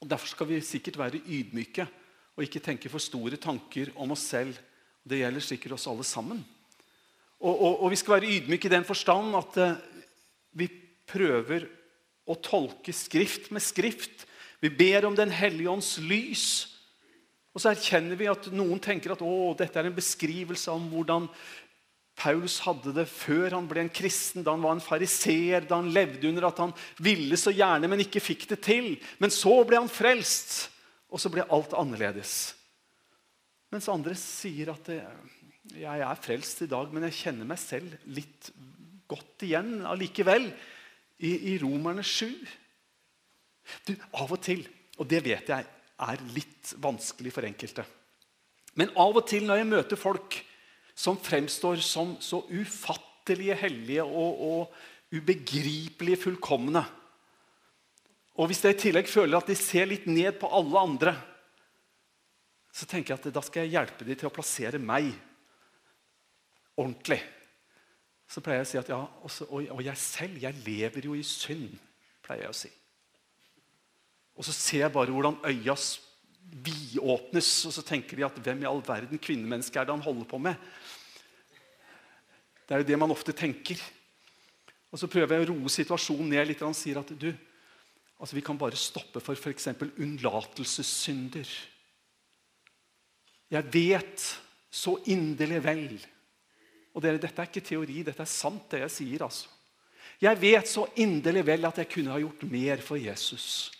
Og 0.00 0.08
Derfor 0.08 0.32
skal 0.32 0.48
vi 0.48 0.60
sikkert 0.64 0.98
være 0.98 1.22
ydmyke 1.26 1.86
og 2.36 2.46
ikke 2.46 2.62
tenke 2.64 2.88
for 2.88 3.02
store 3.02 3.36
tanker 3.40 3.90
om 4.00 4.14
oss 4.14 4.24
selv. 4.32 4.56
Det 5.04 5.20
gjelder 5.20 5.44
sikkert 5.44 5.76
oss 5.76 5.88
alle 5.90 6.06
sammen. 6.06 6.40
Og, 7.40 7.54
og, 7.54 7.82
og 7.84 7.92
vi 7.92 7.98
skal 8.00 8.18
være 8.18 8.32
ydmyke 8.36 8.68
i 8.68 8.72
den 8.72 8.84
forstand 8.84 9.36
at 9.36 9.60
uh, 9.60 9.76
vi 10.56 10.68
prøver 11.08 11.66
å 12.28 12.36
tolke 12.40 12.92
Skrift 12.94 13.50
med 13.52 13.64
Skrift. 13.64 14.26
Vi 14.60 14.70
ber 14.72 15.08
om 15.08 15.16
Den 15.16 15.32
hellige 15.32 15.72
ånds 15.72 15.96
lys. 16.04 16.46
Og 17.50 17.62
så 17.62 17.72
erkjenner 17.72 18.18
vi 18.18 18.28
at 18.30 18.46
noen 18.54 18.78
tenker 18.82 19.14
at 19.14 19.24
dette 19.58 19.80
er 19.80 19.88
en 19.88 19.96
beskrivelse 19.96 20.70
om 20.70 20.84
hvordan 20.92 21.26
Paulus 22.20 22.58
hadde 22.66 22.92
det 22.92 23.06
før 23.08 23.56
han 23.56 23.68
ble 23.68 23.86
en 23.86 23.92
kristen, 23.92 24.44
da 24.44 24.52
han 24.52 24.64
var 24.64 24.76
en 24.76 24.84
fariseer, 24.84 25.64
da 25.64 25.78
han 25.80 25.92
levde 25.94 26.28
under 26.28 26.50
at 26.50 26.60
han 26.60 26.74
ville 27.00 27.38
så 27.40 27.52
gjerne, 27.54 27.88
men 27.88 28.04
ikke 28.04 28.20
fikk 28.20 28.44
det 28.50 28.60
til. 28.66 28.92
Men 29.22 29.32
så 29.32 29.54
ble 29.64 29.80
han 29.80 29.88
frelst, 29.88 30.68
og 31.08 31.22
så 31.22 31.32
ble 31.32 31.46
alt 31.48 31.72
annerledes. 31.78 32.34
Mens 33.72 33.88
andre 33.88 34.16
sier 34.18 34.72
at 34.74 34.90
det, 34.90 35.00
jeg 35.78 36.04
er 36.04 36.20
frelst 36.20 36.64
i 36.66 36.68
dag, 36.70 36.92
men 36.92 37.06
jeg 37.08 37.18
kjenner 37.22 37.48
meg 37.48 37.60
selv 37.62 37.96
litt 38.10 38.50
godt 39.10 39.46
igjen 39.46 39.80
allikevel. 39.88 40.50
I, 41.20 41.34
i 41.52 41.56
Romerne 41.60 42.00
7. 42.06 42.30
Du, 43.84 43.92
av 44.16 44.30
og 44.32 44.40
til, 44.40 44.62
og 44.96 45.08
det 45.08 45.20
vet 45.24 45.50
jeg 45.52 45.66
er 46.00 46.22
litt 46.32 46.70
vanskelig 46.80 47.32
for 47.34 47.44
enkelte 47.44 47.84
Men 48.80 48.88
av 48.96 49.18
og 49.20 49.26
til 49.28 49.44
når 49.44 49.60
jeg 49.60 49.68
møter 49.68 50.00
folk 50.00 50.38
som 51.00 51.16
fremstår 51.16 51.80
som 51.84 52.16
så 52.20 52.42
ufattelige 52.50 53.56
hellige 53.56 54.04
og, 54.04 54.42
og 54.44 55.16
ubegripelige 55.16 56.20
fullkomne 56.26 56.84
Og 58.36 58.46
hvis 58.48 58.62
jeg 58.64 58.76
i 58.76 58.80
tillegg 58.84 59.08
føler 59.10 59.40
at 59.40 59.48
de 59.50 59.56
ser 59.58 59.88
litt 59.88 60.06
ned 60.08 60.38
på 60.40 60.48
alle 60.54 60.80
andre, 60.80 61.12
så 62.72 62.86
tenker 62.88 63.12
jeg 63.12 63.20
at 63.20 63.34
da 63.34 63.42
skal 63.44 63.66
jeg 63.66 63.74
hjelpe 63.74 64.06
dem 64.06 64.16
til 64.16 64.28
å 64.30 64.32
plassere 64.32 64.78
meg 64.80 65.10
ordentlig. 66.78 67.18
Så 68.30 68.40
pleier 68.40 68.62
jeg 68.62 68.68
å 68.68 68.70
si 68.70 68.80
at 68.80 68.92
ja, 68.92 69.00
også, 69.26 69.48
og, 69.50 69.66
og 69.74 69.82
jeg 69.84 70.00
selv, 70.00 70.38
jeg 70.40 70.62
lever 70.64 71.08
jo 71.10 71.16
i 71.18 71.24
synd, 71.26 71.74
pleier 72.24 72.46
jeg 72.46 72.54
å 72.54 72.60
si. 72.60 72.70
Og 74.38 74.46
så 74.46 74.54
ser 74.56 74.86
jeg 74.86 74.94
bare 74.94 75.12
hvordan 75.12 75.40
øya 75.50 75.74
vidåpnes, 76.64 77.50
og 77.68 77.74
så 77.74 77.84
tenker 77.86 78.16
de 78.16 78.26
at 78.26 78.38
hvem 78.40 78.62
i 78.64 78.70
all 78.70 78.80
verden 78.86 79.20
kvinnemenneske 79.22 79.76
er 79.78 79.88
det 79.88 79.94
han 79.98 80.06
holder 80.06 80.30
på 80.30 80.40
med? 80.42 80.70
Det 82.70 82.76
er 82.76 82.84
jo 82.84 82.86
det 82.86 82.98
man 83.02 83.10
ofte 83.10 83.34
tenker. 83.34 83.80
Og 84.94 84.98
Så 85.02 85.08
prøver 85.10 85.34
jeg 85.34 85.42
å 85.48 85.50
roe 85.50 85.72
situasjonen 85.74 86.30
ned 86.30 86.46
litt 86.46 86.62
han 86.62 86.74
sier 86.74 87.00
at 87.00 87.10
du, 87.18 87.32
altså 88.14 88.36
vi 88.36 88.44
kan 88.46 88.58
bare 88.58 88.78
stoppe 88.78 89.18
for 89.18 89.34
f.eks. 89.34 89.66
unnlatelsessynder. 89.98 91.50
Jeg 93.50 93.72
vet 93.74 94.26
så 94.70 94.94
inderlig 95.10 95.58
vel 95.64 95.84
og 96.94 97.02
dere, 97.02 97.18
Dette 97.22 97.42
er 97.42 97.50
ikke 97.50 97.62
teori, 97.62 98.00
dette 98.06 98.22
er 98.22 98.30
sant, 98.30 98.68
det 98.70 98.84
jeg 98.84 98.94
sier. 98.94 99.22
altså. 99.26 99.50
Jeg 100.22 100.38
vet 100.40 100.68
så 100.68 100.86
inderlig 100.98 101.44
vel 101.46 101.66
at 101.66 101.78
jeg 101.78 101.90
kunne 101.90 102.14
ha 102.14 102.18
gjort 102.22 102.42
mer 102.50 102.82
for 102.82 102.98
Jesus. 102.98 103.70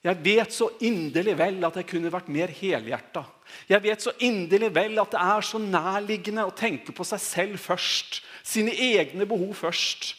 Jeg 0.00 0.16
vet 0.24 0.54
så 0.54 0.70
inderlig 0.80 1.34
vel 1.36 1.58
at 1.66 1.76
jeg 1.76 1.88
kunne 1.90 2.12
vært 2.12 2.30
mer 2.32 2.48
helhjerta. 2.56 3.26
Jeg 3.68 3.82
vet 3.84 4.00
så 4.00 4.14
inderlig 4.24 4.70
vel 4.72 4.96
at 5.02 5.12
det 5.12 5.20
er 5.20 5.44
så 5.44 5.60
nærliggende 5.60 6.46
å 6.48 6.54
tenke 6.56 6.94
på 6.96 7.04
seg 7.04 7.20
selv 7.20 7.60
først. 7.60 8.22
Sine 8.40 8.72
egne 8.72 9.26
behov 9.28 9.52
først. 9.58 10.14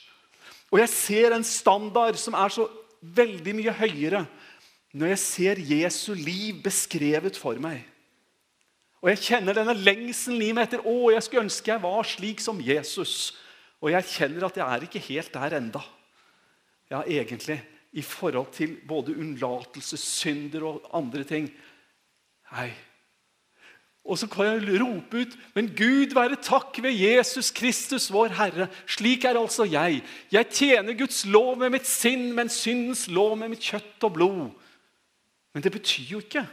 Og 0.69 0.83
jeg 0.83 0.91
ser 0.93 1.33
en 1.33 1.45
standard 1.47 2.19
som 2.21 2.37
er 2.37 2.53
så 2.53 2.67
veldig 3.01 3.55
mye 3.57 3.73
høyere 3.81 4.25
når 4.91 5.13
jeg 5.13 5.21
ser 5.23 5.63
Jesu 5.63 6.11
liv 6.13 6.61
beskrevet 6.61 7.39
for 7.39 7.57
meg. 7.63 7.81
Og 9.01 9.09
jeg 9.09 9.23
kjenner 9.31 9.57
denne 9.57 9.73
lengselen 9.73 10.43
i 10.45 10.51
meg 10.53 10.67
etter 10.67 10.83
å, 10.85 11.09
jeg 11.09 11.23
skulle 11.25 11.47
ønske 11.47 11.71
jeg 11.71 11.81
var 11.81 12.05
slik 12.05 12.43
som 12.43 12.59
Jesus. 12.61 13.31
Og 13.81 13.89
jeg 13.95 14.09
kjenner 14.13 14.45
at 14.45 14.59
jeg 14.59 14.67
er 14.67 14.85
ikke 14.85 15.05
helt 15.07 15.33
der 15.33 15.57
enda. 15.57 15.81
Ja, 16.91 17.01
egentlig 17.07 17.57
i 17.91 18.01
forhold 18.01 18.53
til 18.55 18.77
både 18.87 19.17
unnlatelse, 19.19 19.97
synder 19.99 20.63
og 20.67 20.87
andre 20.95 21.25
ting. 21.27 21.49
Nei. 22.51 22.71
Og 24.01 24.17
så 24.17 24.25
kan 24.31 24.47
jeg 24.47 24.79
rope 24.81 25.21
ut, 25.21 25.33
men 25.53 25.67
Gud 25.77 26.15
være 26.17 26.39
takk 26.41 26.79
ved 26.81 26.95
Jesus 26.97 27.51
Kristus, 27.53 28.09
vår 28.13 28.33
Herre. 28.33 28.67
Slik 28.89 29.27
er 29.29 29.37
altså 29.37 29.67
jeg. 29.69 30.01
Jeg 30.31 30.49
tjener 30.49 30.97
Guds 30.97 31.25
lov 31.25 31.59
med 31.61 31.75
mitt 31.75 31.87
sinn, 31.87 32.31
men 32.35 32.49
syndens 32.49 33.05
lov 33.11 33.35
med 33.37 33.53
mitt 33.53 33.67
kjøtt 33.67 34.07
og 34.07 34.15
blod. 34.15 34.47
Men 35.53 35.63
det 35.63 35.73
betyr 35.75 36.15
jo 36.15 36.23
ikke, 36.23 36.45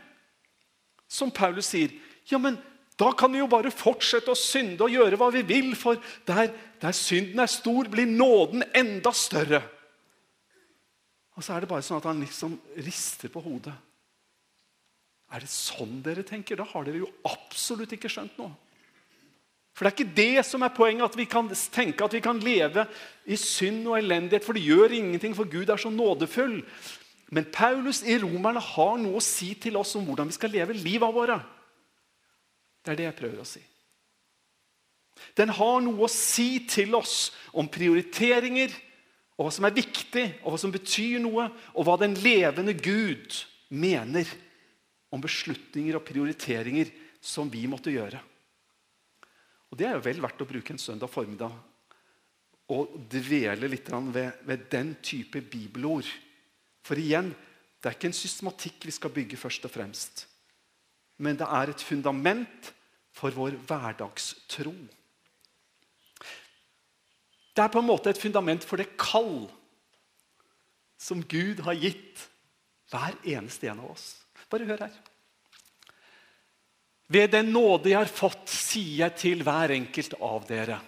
som 1.08 1.32
Paulus 1.32 1.70
sier, 1.72 1.94
ja, 2.28 2.36
men 2.42 2.58
da 2.98 3.12
kan 3.16 3.32
vi 3.32 3.40
jo 3.40 3.48
bare 3.48 3.72
fortsette 3.72 4.32
å 4.34 4.36
synde 4.36 4.84
og 4.84 4.92
gjøre 4.92 5.16
hva 5.16 5.30
vi 5.32 5.44
vil, 5.46 5.70
for 5.78 5.96
der, 6.28 6.50
der 6.82 6.96
synden 6.96 7.40
er 7.40 7.48
stor, 7.48 7.88
blir 7.88 8.10
nåden 8.10 8.66
enda 8.76 9.14
større. 9.14 9.62
Og 11.38 11.44
så 11.46 11.54
er 11.54 11.62
det 11.62 11.70
bare 11.70 11.84
sånn 11.86 12.00
at 12.00 12.08
han 12.10 12.18
liksom 12.24 12.56
rister 12.82 13.30
på 13.30 13.42
hodet. 13.44 13.74
Er 15.30 15.44
det 15.44 15.50
sånn 15.52 16.00
dere 16.02 16.24
tenker? 16.26 16.58
Da 16.58 16.66
har 16.66 16.86
dere 16.86 17.04
jo 17.04 17.10
absolutt 17.28 17.92
ikke 17.94 18.10
skjønt 18.10 18.40
noe. 18.40 18.50
For 19.76 19.86
det 19.86 19.92
er 19.92 19.94
ikke 19.94 20.16
det 20.16 20.42
som 20.48 20.64
er 20.66 20.74
poenget, 20.74 21.04
at 21.06 21.18
vi 21.20 21.28
kan 21.30 21.46
tenke 21.70 22.02
at 22.02 22.16
vi 22.16 22.22
kan 22.24 22.40
leve 22.42 22.82
i 23.30 23.36
synd 23.38 23.86
og 23.86 24.00
elendighet, 24.00 24.42
for 24.42 24.58
det 24.58 24.64
gjør 24.66 24.96
ingenting, 24.96 25.36
for 25.38 25.46
Gud 25.46 25.70
er 25.70 25.78
så 25.78 25.92
nådefull. 25.94 26.56
Men 27.30 27.46
Paulus 27.54 28.00
i 28.02 28.16
Romerne 28.18 28.58
har 28.64 28.96
noe 28.98 29.20
å 29.20 29.22
si 29.22 29.52
til 29.62 29.78
oss 29.78 29.94
om 30.00 30.08
hvordan 30.08 30.32
vi 30.32 30.34
skal 30.34 30.50
leve 30.50 30.74
livet 30.74 31.14
våre. 31.14 31.38
Det 32.82 32.90
er 32.90 32.98
det 32.98 33.06
jeg 33.06 33.18
prøver 33.20 33.44
å 33.44 33.46
si. 33.46 33.62
Den 35.38 35.54
har 35.54 35.78
noe 35.84 36.08
å 36.08 36.10
si 36.10 36.64
til 36.66 36.98
oss 36.98 37.28
om 37.54 37.70
prioriteringer, 37.70 38.74
og 39.38 39.46
hva 39.46 39.54
som 39.54 39.68
er 39.68 39.76
viktig, 39.76 40.24
og 40.42 40.52
hva 40.52 40.58
som 40.58 40.74
betyr 40.74 41.20
noe, 41.22 41.46
og 41.78 41.86
hva 41.86 41.94
den 42.00 42.16
levende 42.18 42.74
Gud 42.74 43.36
mener 43.70 44.26
om 45.14 45.22
beslutninger 45.22 45.96
og 45.96 46.04
prioriteringer 46.06 46.90
som 47.22 47.50
vi 47.50 47.62
måtte 47.70 47.94
gjøre. 47.94 48.18
Og 49.70 49.78
Det 49.78 49.86
er 49.86 49.94
jo 49.94 50.04
vel 50.08 50.22
verdt 50.24 50.42
å 50.42 50.48
bruke 50.48 50.74
en 50.74 50.80
søndag 50.80 51.10
formiddag 51.12 51.54
og 52.72 52.96
dvele 53.08 53.68
litt 53.70 53.88
ved, 53.88 54.42
ved 54.44 54.66
den 54.72 54.96
type 55.02 55.40
bibelord. 55.40 56.08
For 56.84 57.00
igjen, 57.00 57.30
det 57.78 57.88
er 57.88 57.96
ikke 57.96 58.10
en 58.10 58.16
systematikk 58.16 58.88
vi 58.88 58.96
skal 58.96 59.14
bygge 59.14 59.38
først 59.40 59.64
og 59.68 59.72
fremst. 59.72 60.26
Men 61.18 61.38
det 61.38 61.46
er 61.46 61.70
et 61.70 61.84
fundament 61.84 62.72
for 63.14 63.34
vår 63.34 63.56
hverdagstro. 63.68 64.74
Det 67.58 67.64
er 67.64 67.72
på 67.74 67.80
en 67.82 67.88
måte 67.88 68.12
et 68.12 68.20
fundament 68.22 68.62
for 68.62 68.78
det 68.78 68.92
kall 68.94 69.48
som 70.94 71.24
Gud 71.26 71.64
har 71.66 71.74
gitt 71.74 72.22
hver 72.92 73.16
eneste 73.26 73.66
en 73.66 73.80
av 73.82 73.96
oss. 73.96 74.12
Bare 74.46 74.68
hør 74.68 74.84
her. 74.86 74.94
Ved 77.10 77.32
den 77.34 77.50
nåde 77.50 77.90
jeg 77.90 77.98
har 77.98 78.12
fått, 78.12 78.46
sier 78.46 79.08
jeg 79.08 79.18
til 79.18 79.42
hver 79.42 79.74
enkelt 79.74 80.14
av 80.22 80.46
dere. 80.46 80.78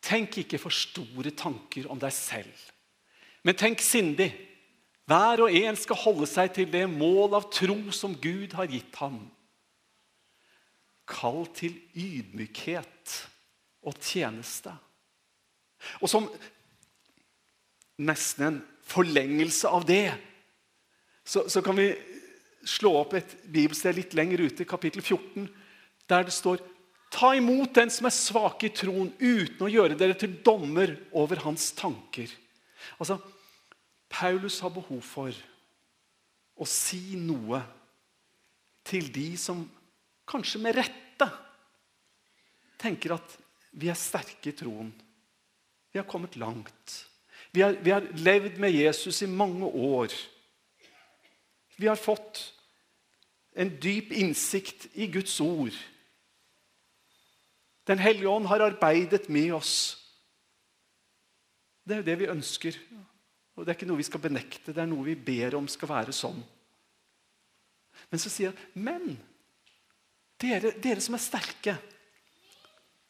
Tenk 0.00 0.40
ikke 0.40 0.62
for 0.62 0.72
store 0.72 1.34
tanker 1.36 1.90
om 1.92 2.00
deg 2.00 2.16
selv, 2.16 2.66
men 3.44 3.58
tenk 3.58 3.84
sindig. 3.84 4.30
Hver 5.08 5.44
og 5.44 5.52
en 5.52 5.76
skal 5.76 6.00
holde 6.00 6.28
seg 6.28 6.54
til 6.56 6.72
det 6.72 6.86
mål 6.88 7.36
av 7.42 7.50
tro 7.52 7.76
som 7.92 8.16
Gud 8.16 8.56
har 8.56 8.72
gitt 8.72 8.96
ham. 9.02 9.20
Kall 11.08 11.44
til 11.56 11.76
ydmykhet 11.92 13.18
og 13.84 14.00
tjeneste. 14.00 14.72
Og 16.02 16.10
som 16.10 16.28
nesten 17.98 18.46
en 18.46 18.58
forlengelse 18.88 19.70
av 19.70 19.86
det, 19.88 20.12
så, 21.26 21.44
så 21.50 21.62
kan 21.64 21.76
vi 21.78 21.90
slå 22.68 22.94
opp 23.00 23.14
et 23.18 23.36
bibelsted 23.48 23.96
litt 23.98 24.16
lenger 24.16 24.46
ute, 24.48 24.66
kapittel 24.68 25.04
14, 25.04 25.48
der 26.08 26.28
det 26.28 26.34
står 26.34 26.64
Ta 27.08 27.30
imot 27.32 27.72
den 27.72 27.88
som 27.88 28.04
er 28.04 28.12
svak 28.12 28.66
i 28.68 28.70
troen, 28.76 29.08
uten 29.16 29.62
å 29.64 29.70
gjøre 29.72 29.96
dere 29.96 30.16
til 30.18 30.34
dommer 30.44 30.92
over 31.16 31.40
hans 31.40 31.70
tanker. 31.72 32.28
Altså, 33.00 33.16
Paulus 34.12 34.58
har 34.60 34.74
behov 34.74 35.00
for 35.04 35.32
å 36.58 36.68
si 36.68 37.16
noe 37.16 37.62
til 38.88 39.08
de 39.14 39.30
som 39.40 39.62
kanskje 40.28 40.60
med 40.60 40.76
rette 40.76 41.28
tenker 42.80 43.16
at 43.16 43.36
vi 43.78 43.88
er 43.88 43.98
sterke 43.98 44.52
i 44.52 44.56
troen. 44.56 44.92
Vi 45.92 45.98
har 45.98 46.06
kommet 46.06 46.36
langt. 46.36 47.08
Vi 47.50 47.62
har, 47.62 47.72
vi 47.72 47.90
har 47.90 48.00
levd 48.00 48.58
med 48.58 48.72
Jesus 48.72 49.22
i 49.22 49.26
mange 49.26 49.66
år. 49.66 50.12
Vi 51.76 51.86
har 51.86 51.96
fått 51.96 52.54
en 53.58 53.70
dyp 53.80 54.12
innsikt 54.12 54.86
i 54.92 55.06
Guds 55.06 55.40
ord. 55.40 55.74
Den 57.88 57.98
hellige 57.98 58.28
ånd 58.28 58.46
har 58.46 58.60
arbeidet 58.60 59.28
med 59.28 59.54
oss. 59.56 59.74
Det 61.82 61.96
er 61.96 62.02
jo 62.02 62.08
det 62.10 62.18
vi 62.20 62.30
ønsker. 62.30 62.76
Og 63.56 63.64
Det 63.64 63.72
er 63.72 63.78
ikke 63.78 63.88
noe 63.88 63.98
vi 63.98 64.06
skal 64.06 64.22
benekte, 64.22 64.70
det 64.70 64.82
er 64.82 64.90
noe 64.90 65.06
vi 65.08 65.16
ber 65.16 65.56
om 65.58 65.66
skal 65.66 65.90
være 65.90 66.14
sånn. 66.14 66.38
Men 68.12 68.20
så 68.22 68.30
sier 68.30 68.52
han 68.52 68.84
Men 68.84 69.16
dere, 70.38 70.76
dere 70.78 71.02
som 71.02 71.16
er 71.16 71.22
sterke, 71.24 71.74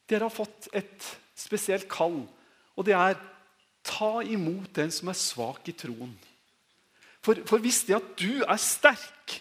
dere 0.09 0.25
har 0.25 0.33
fått 0.33 0.71
et 0.73 1.09
spesielt 1.37 1.85
kall. 1.91 2.23
Og 2.79 2.87
det 2.87 2.95
er 2.95 3.19
ta 3.83 4.19
imot 4.23 4.71
den 4.77 4.91
som 4.93 5.11
er 5.11 5.19
svak 5.19 5.67
i 5.67 5.75
troen. 5.75 6.13
For, 7.19 7.41
for 7.47 7.59
hvis 7.63 7.83
det 7.87 7.97
at 7.97 8.11
du 8.19 8.43
er 8.45 8.59
sterk, 8.61 9.39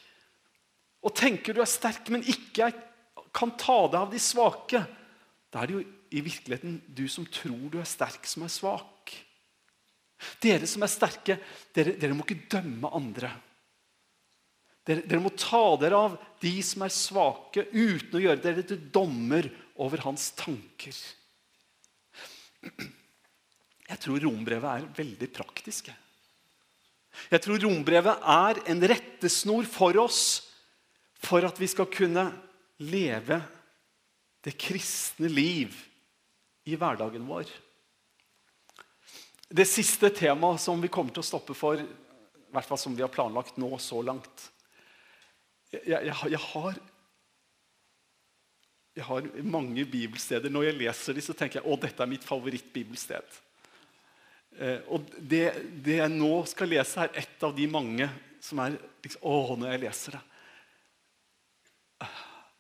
og 1.07 1.15
tenker 1.15 1.55
du 1.55 1.63
er 1.63 1.71
sterk, 1.71 2.11
men 2.11 2.27
ikke 2.27 2.69
er, 2.69 2.79
kan 3.35 3.55
ta 3.61 3.85
deg 3.87 4.01
av 4.01 4.11
de 4.11 4.21
svake, 4.23 4.83
da 5.49 5.63
er 5.63 5.71
det 5.71 5.77
jo 5.77 5.85
i 6.19 6.23
virkeligheten 6.25 6.81
du 6.97 7.05
som 7.11 7.27
tror 7.31 7.69
du 7.71 7.79
er 7.81 7.89
sterk, 7.89 8.27
som 8.27 8.43
er 8.47 8.53
svak. 8.53 9.15
Dere 10.43 10.67
som 10.67 10.83
er 10.83 10.91
sterke, 10.91 11.39
dere, 11.77 11.95
dere 12.01 12.17
må 12.17 12.27
ikke 12.27 12.49
dømme 12.57 12.91
andre. 12.99 13.31
Dere, 14.89 15.05
dere, 15.05 15.23
må 15.23 15.31
ta 15.37 15.63
dere 15.79 16.01
av 16.09 16.17
de 16.43 16.55
som 16.65 16.83
er 16.83 16.95
svake, 16.95 17.69
uten 17.71 18.19
å 18.19 18.25
gjøre 18.25 18.43
dere 18.43 18.65
til 18.67 18.89
dommer 18.91 19.47
over 19.79 20.03
hans 20.09 20.33
tanker. 20.35 20.97
Jeg 23.89 24.03
tror 24.05 24.21
rombrevet 24.21 24.69
er 24.69 24.91
veldig 24.99 25.29
praktisk. 25.33 25.89
Jeg 27.33 27.43
tror 27.45 27.63
rombrevet 27.65 28.27
er 28.31 28.61
en 28.69 28.85
rettesnor 28.93 29.69
for 29.69 29.97
oss 30.03 30.23
for 31.19 31.45
at 31.47 31.57
vi 31.59 31.67
skal 31.71 31.89
kunne 31.91 32.29
leve 32.85 33.41
det 34.45 34.55
kristne 34.61 35.31
liv 35.33 35.75
i 36.69 36.77
hverdagen 36.79 37.25
vår. 37.27 37.49
Det 39.49 39.65
siste 39.67 40.13
temaet 40.13 40.61
som 40.61 40.81
vi 40.81 40.93
kommer 40.93 41.15
til 41.15 41.25
å 41.25 41.27
stoppe 41.27 41.57
for, 41.57 41.81
i 41.81 42.53
hvert 42.53 42.69
fall 42.69 42.81
som 42.81 42.95
vi 42.97 43.03
har 43.03 43.13
planlagt 43.13 43.59
nå 43.61 43.71
så 43.81 44.01
langt 44.05 44.47
Jeg, 45.69 45.83
jeg, 45.85 46.15
jeg, 46.33 46.41
har, 46.41 46.77
jeg 48.97 49.05
har 49.05 49.27
mange 49.45 49.85
bibelsteder. 49.85 50.49
Når 50.49 50.71
jeg 50.71 50.77
leser 50.79 51.19
dem, 51.19 51.25
så 51.27 51.35
tenker 51.37 51.61
jeg 51.61 51.69
å, 51.69 51.77
dette 51.77 52.01
er 52.01 52.09
mitt 52.09 52.25
favorittbibelsted. 52.25 53.37
Eh, 54.59 54.81
og 54.91 55.07
det, 55.19 55.45
det, 55.85 56.01
jeg 56.01 56.15
nå 56.15 56.33
skal 56.51 56.73
lese, 56.73 57.05
er 57.05 57.21
et 57.23 57.45
av 57.47 57.55
de 57.55 57.67
mange 57.71 58.09
som 58.43 58.59
er 58.65 58.79
liksom, 59.05 59.23
Å, 59.23 59.57
når 59.59 59.75
jeg 59.75 59.83
leser 59.85 60.17
det. 60.19 60.25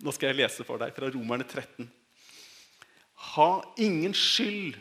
Nå 0.06 0.14
skal 0.14 0.30
jeg 0.30 0.38
lese 0.38 0.66
for 0.66 0.78
deg 0.78 0.94
fra 0.94 1.08
Romerne 1.10 1.46
13. 1.46 1.88
Ha 3.34 3.48
ingen 3.82 4.14
skyld 4.14 4.76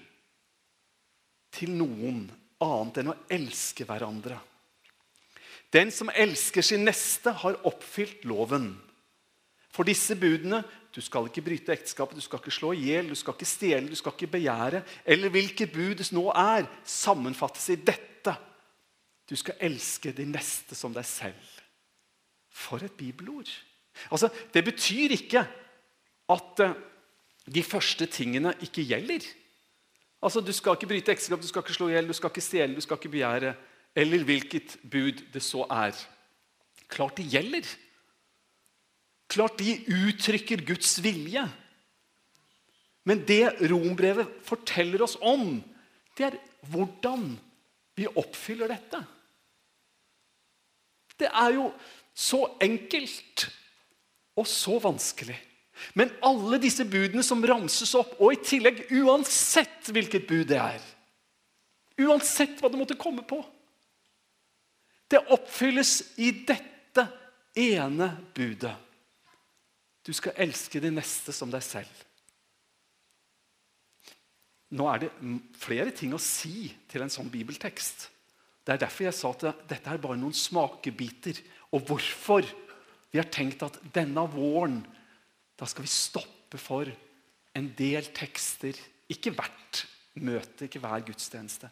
til 1.57 1.73
noen 1.73 2.27
annet 2.61 2.99
enn 3.01 3.09
å 3.13 3.17
elske 3.33 3.85
hverandre. 3.89 4.37
Den 5.73 5.89
som 5.91 6.11
elsker 6.13 6.63
sin 6.63 6.85
neste, 6.85 7.33
har 7.33 7.57
oppfylt 7.67 8.27
loven. 8.29 8.75
For 9.73 9.87
disse 9.89 10.15
budene 10.17 10.61
du 10.97 11.01
skal 11.05 11.27
ikke 11.29 11.43
bryte 11.45 11.75
ekteskapet, 11.75 12.17
du 12.17 12.25
skal 12.25 12.39
ikke 12.41 12.55
slå 12.55 12.71
i 12.73 12.87
hjel, 12.87 13.11
du 13.11 13.17
skal 13.17 13.35
ikke 13.37 13.45
stjele, 13.45 13.89
du 13.91 13.97
skal 13.99 14.15
ikke 14.15 14.31
begjære, 14.33 14.81
eller 15.05 15.29
hvilket 15.29 15.69
bud 15.69 15.93
det 15.99 16.07
nå 16.15 16.23
er, 16.33 16.65
sammenfattes 16.81 17.67
i 17.69 17.77
dette. 17.77 18.33
Du 19.29 19.35
skal 19.37 19.61
elske 19.61 20.15
din 20.17 20.33
neste 20.33 20.73
som 20.73 20.95
deg 20.95 21.05
selv. 21.05 21.53
For 22.49 22.81
et 22.81 22.97
bibelord! 22.97 23.51
Altså, 24.09 24.29
Det 24.53 24.63
betyr 24.65 25.13
ikke 25.13 25.45
at 26.29 26.65
uh, 26.65 26.73
de 27.45 27.63
første 27.63 28.05
tingene 28.05 28.55
ikke 28.61 28.85
gjelder. 28.89 29.21
Altså, 30.21 30.41
Du 30.41 30.51
skal 30.51 30.73
ikke 30.73 30.89
bryte 30.89 31.11
ekteskap, 31.11 31.41
du 31.41 31.47
skal 31.47 31.61
ikke 31.61 31.77
slå 31.77 31.91
i 31.91 31.93
hjel, 31.93 32.07
du 32.07 32.13
skal 32.17 32.33
ikke 32.33 32.41
stjele, 32.41 32.75
du 32.75 32.81
skal 32.81 32.97
ikke 32.97 33.13
begjære. 33.19 33.53
Eller 33.95 34.23
hvilket 34.23 34.79
bud 34.81 35.25
det 35.33 35.43
så 35.43 35.67
er. 35.69 35.93
Klart 36.89 37.17
det 37.17 37.29
gjelder. 37.29 37.69
Klart 39.27 39.59
de 39.59 39.75
uttrykker 39.85 40.63
Guds 40.67 40.97
vilje. 41.03 41.43
Men 43.07 43.23
det 43.27 43.57
rombrevet 43.71 44.39
forteller 44.47 45.03
oss 45.03 45.15
om, 45.23 45.59
det 46.17 46.29
er 46.29 46.39
hvordan 46.71 47.29
vi 47.97 48.07
oppfyller 48.07 48.71
dette. 48.71 48.99
Det 51.17 51.29
er 51.31 51.55
jo 51.55 51.69
så 52.17 52.43
enkelt 52.61 53.47
og 54.37 54.47
så 54.49 54.77
vanskelig. 54.81 55.37
Men 55.97 56.11
alle 56.25 56.59
disse 56.61 56.85
budene 56.89 57.23
som 57.25 57.43
ramses 57.45 57.93
opp, 57.97 58.15
og 58.19 58.33
i 58.33 58.41
tillegg 58.41 58.87
uansett 58.97 59.91
hvilket 59.93 60.25
bud 60.29 60.47
det 60.49 60.61
er 60.61 60.93
Uansett 61.97 62.59
hva 62.61 62.69
det 62.69 62.77
måtte 62.77 62.97
komme 62.99 63.23
på 63.25 63.39
Det 65.09 65.17
oppfylles 65.33 66.19
i 66.21 66.29
dette 66.45 67.07
ene 67.57 68.11
budet. 68.35 68.75
Du 70.07 70.13
skal 70.15 70.37
elske 70.39 70.79
de 70.79 70.93
neste 70.93 71.35
som 71.35 71.51
deg 71.51 71.63
selv. 71.65 72.03
Nå 74.77 74.87
er 74.91 75.03
det 75.03 75.09
flere 75.59 75.91
ting 75.95 76.15
å 76.15 76.21
si 76.21 76.69
til 76.87 77.03
en 77.03 77.11
sånn 77.11 77.31
bibeltekst. 77.31 78.07
Det 78.63 78.75
er 78.75 78.81
derfor 78.83 79.07
jeg 79.07 79.15
sa 79.15 79.31
at 79.31 79.67
dette 79.67 79.91
er 79.91 79.99
bare 80.03 80.19
noen 80.19 80.35
smakebiter. 80.35 81.39
Og 81.75 81.83
hvorfor 81.87 82.47
vi 83.11 83.19
har 83.19 83.27
tenkt 83.31 83.63
at 83.63 83.79
denne 83.95 84.23
våren 84.31 84.81
da 85.57 85.65
skal 85.67 85.87
vi 85.87 85.91
stoppe 85.91 86.59
for 86.61 86.89
en 87.57 87.69
del 87.77 88.11
tekster. 88.15 88.77
Ikke 89.09 89.33
hvert 89.33 89.83
møte, 90.21 90.67
ikke 90.67 90.81
hver 90.83 91.05
gudstjeneste. 91.07 91.69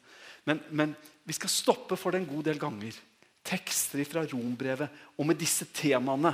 Men, 0.50 0.62
men 0.72 0.96
vi 1.26 1.36
skal 1.38 1.52
stoppe 1.52 1.98
for 2.00 2.14
det 2.14 2.24
en 2.24 2.32
god 2.32 2.48
del 2.50 2.62
ganger. 2.62 2.98
Tekster 3.46 4.02
fra 4.10 4.26
rombrevet 4.26 5.04
og 5.20 5.30
med 5.30 5.38
disse 5.38 5.68
temaene 5.76 6.34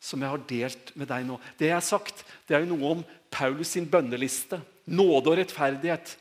som 0.00 0.22
jeg 0.22 0.32
har 0.32 0.44
delt 0.48 0.92
med 0.96 1.10
deg 1.10 1.26
nå. 1.28 1.36
Det 1.60 1.68
jeg 1.68 1.76
har 1.76 1.84
sagt, 1.84 2.24
det 2.48 2.56
er 2.56 2.64
jo 2.64 2.72
noe 2.72 2.92
om 2.96 3.02
Paulus 3.30 3.74
sin 3.76 3.88
bønneliste. 3.88 4.58
Nåde 4.90 5.30
og 5.30 5.38
rettferdighet. 5.38 6.14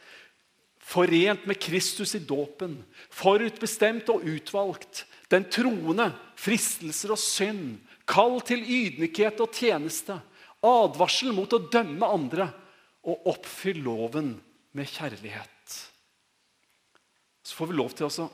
Forent 0.89 1.45
med 1.47 1.59
Kristus 1.61 2.15
i 2.17 2.23
dåpen. 2.23 2.75
Forutbestemt 3.13 4.11
og 4.11 4.25
utvalgt. 4.27 5.05
Den 5.31 5.47
troende. 5.51 6.11
Fristelser 6.39 7.15
og 7.15 7.21
synd. 7.21 7.79
Kall 8.09 8.39
til 8.45 8.65
ydmykhet 8.65 9.39
og 9.45 9.55
tjeneste. 9.55 10.19
Advarsel 10.65 11.31
mot 11.35 11.55
å 11.55 11.63
dømme 11.71 12.13
andre. 12.19 12.49
Og 13.07 13.31
oppfyll 13.31 13.79
loven 13.85 14.35
med 14.75 14.91
kjærlighet. 14.91 15.79
Så 17.47 17.55
får 17.55 17.71
vi 17.71 17.79
lov 17.79 17.95
til 17.95 18.09
å 18.09 18.29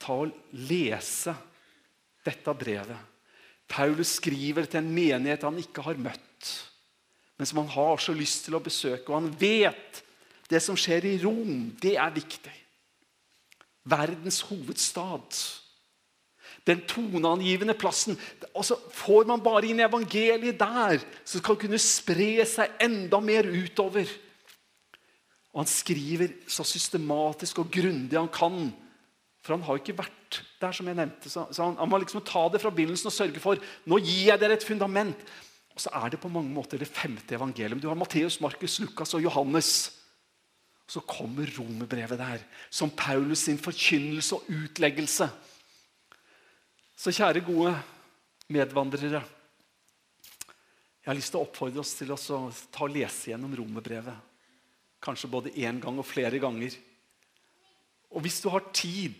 ta 0.00 0.14
og 0.22 0.36
lese 0.56 1.34
dette 2.24 2.54
brevet. 2.56 3.08
Paulus 3.70 4.16
skriver 4.18 4.66
til 4.66 4.82
en 4.82 4.92
menighet 4.94 5.46
han 5.46 5.58
ikke 5.62 5.84
har 5.86 6.00
møtt, 6.00 6.50
men 7.38 7.48
som 7.48 7.62
han 7.62 7.72
har 7.72 8.02
så 8.02 8.12
lyst 8.16 8.44
til 8.46 8.58
å 8.58 8.62
besøke. 8.64 9.06
Og 9.08 9.20
han 9.20 9.30
vet 9.40 10.02
det 10.50 10.60
som 10.64 10.76
skjer 10.78 11.06
i 11.08 11.16
Rom, 11.22 11.70
det 11.80 11.94
er 11.94 12.12
viktig. 12.12 12.56
Verdens 13.90 14.42
hovedstad 14.50 15.38
den 16.66 16.82
toneangivende 16.88 17.74
plassen. 17.74 18.18
Og 18.54 18.64
så 18.64 18.78
Får 18.92 19.26
man 19.28 19.42
bare 19.42 19.70
inn 19.70 19.80
evangeliet 19.80 20.58
der, 20.60 21.00
så 21.24 21.40
skal 21.40 21.56
det 21.56 21.64
kunne 21.64 21.80
spre 21.80 22.44
seg 22.48 22.82
enda 22.82 23.20
mer 23.24 23.48
utover. 23.48 24.08
Og 25.52 25.64
Han 25.64 25.70
skriver 25.70 26.34
så 26.46 26.64
systematisk 26.64 27.58
og 27.58 27.70
grundig 27.72 28.18
han 28.18 28.28
kan. 28.28 28.70
For 29.40 29.56
han 29.56 29.64
har 29.64 29.76
jo 29.76 29.82
ikke 29.82 30.00
vært 30.02 30.40
der, 30.60 30.74
som 30.76 30.88
jeg 30.90 30.98
nevnte. 30.98 31.30
Så, 31.32 31.46
han, 31.56 31.78
han, 31.78 31.88
må 31.88 32.00
liksom 32.02 32.24
ta 32.26 32.44
det 32.52 32.60
fra 32.60 32.72
begynnelsen 32.74 33.08
og 33.08 33.16
sørge 33.16 33.40
for 33.42 33.60
nå 33.88 34.00
gir 34.02 34.26
jeg 34.28 34.42
dere 34.42 34.58
et 34.58 34.66
fundament. 34.66 35.22
Og 35.72 35.80
så 35.80 35.92
er 35.96 36.12
det 36.12 36.20
på 36.20 36.32
mange 36.32 36.52
måter 36.52 36.80
det 36.80 36.90
femte 36.90 37.38
evangeliet. 37.38 37.80
Du 37.80 37.88
har 37.88 37.96
Matteus, 37.98 38.40
Markus, 38.44 38.78
Lukas 38.82 39.14
og 39.16 39.24
Johannes. 39.24 39.72
Så 40.90 41.00
kommer 41.06 41.48
romerbrevet 41.56 42.18
der, 42.18 42.42
som 42.68 42.90
Paulus 42.90 43.46
sin 43.46 43.60
forkynnelse 43.62 44.36
og 44.36 44.48
utleggelse. 44.50 45.28
Så 46.98 47.14
kjære, 47.16 47.44
gode 47.46 47.72
medvandrere. 48.52 49.22
Jeg 51.00 51.08
har 51.08 51.16
lyst 51.16 51.32
til 51.32 51.40
å 51.40 51.46
oppfordre 51.46 51.80
oss 51.80 51.94
til 51.96 52.10
å 52.12 52.18
ta 52.18 52.84
og 52.84 52.92
lese 52.92 53.30
gjennom 53.30 53.54
romerbrevet. 53.56 54.26
Kanskje 55.00 55.30
både 55.32 55.54
én 55.56 55.78
gang 55.80 55.96
og 55.96 56.04
flere 56.04 56.42
ganger. 56.42 56.74
Og 58.10 58.24
hvis 58.24 58.40
du 58.42 58.48
har 58.52 58.70
tid 58.74 59.18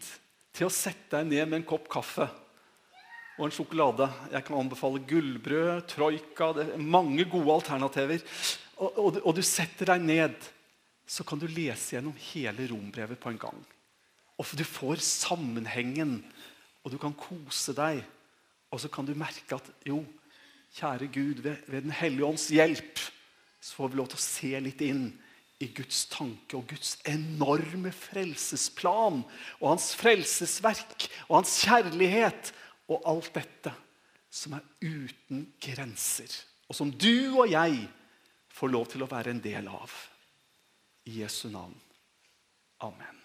til 0.56 0.66
å 0.66 0.74
sette 0.74 1.16
deg 1.16 1.28
ned 1.30 1.48
med 1.48 1.60
en 1.60 1.68
kopp 1.68 1.88
kaffe 1.92 2.26
og 3.40 3.46
en 3.46 3.54
sjokolade 3.54 4.04
Jeg 4.34 4.44
kan 4.44 4.58
anbefale 4.58 5.00
gullbrød, 5.08 5.86
troika 5.88 6.50
det 6.56 6.66
er 6.74 6.82
Mange 6.82 7.24
gode 7.30 7.54
alternativer. 7.54 8.24
Og, 8.80 8.98
og, 8.98 9.20
og 9.24 9.36
du 9.36 9.42
setter 9.46 9.94
deg 9.94 10.04
ned, 10.04 10.36
så 11.08 11.24
kan 11.26 11.40
du 11.40 11.46
lese 11.48 11.96
gjennom 11.96 12.16
hele 12.30 12.66
rombrevet 12.70 13.20
på 13.20 13.32
en 13.32 13.40
gang. 13.40 13.62
Og 14.40 14.52
du 14.56 14.64
får 14.64 15.02
sammenhengen 15.04 16.18
og 16.84 16.92
du 16.92 16.98
kan 17.00 17.16
kose 17.16 17.74
deg. 17.76 18.02
Og 18.72 18.80
så 18.80 18.88
kan 18.92 19.06
du 19.08 19.12
merke 19.18 19.56
at 19.56 19.66
jo, 19.86 20.02
kjære 20.76 21.10
Gud, 21.12 21.42
ved, 21.44 21.64
ved 21.66 21.82
Den 21.88 21.96
hellige 21.96 22.28
ånds 22.28 22.46
hjelp 22.54 23.00
så 23.60 23.76
får 23.76 23.90
vi 23.90 23.98
lov 23.98 24.08
til 24.08 24.20
å 24.20 24.24
se 24.24 24.60
litt 24.64 24.82
inn 24.84 25.10
i 25.60 25.68
Guds 25.76 26.06
tanke 26.08 26.56
og 26.56 26.70
Guds 26.70 26.94
enorme 27.08 27.92
frelsesplan 27.92 29.20
og 29.60 29.66
hans 29.68 29.90
frelsesverk 29.98 31.06
og 31.28 31.40
hans 31.40 31.58
kjærlighet 31.66 32.52
og 32.90 33.04
alt 33.12 33.32
dette 33.36 33.74
som 34.30 34.54
er 34.56 34.66
uten 34.80 35.48
grenser, 35.60 36.30
og 36.70 36.76
som 36.78 36.92
du 36.94 37.42
og 37.42 37.50
jeg 37.50 37.82
får 38.54 38.70
lov 38.70 38.86
til 38.92 39.02
å 39.02 39.10
være 39.10 39.34
en 39.34 39.42
del 39.42 39.70
av. 39.70 39.90
I 41.10 41.22
Jesu 41.22 41.48
navn. 41.50 41.74
Amen. 42.86 43.19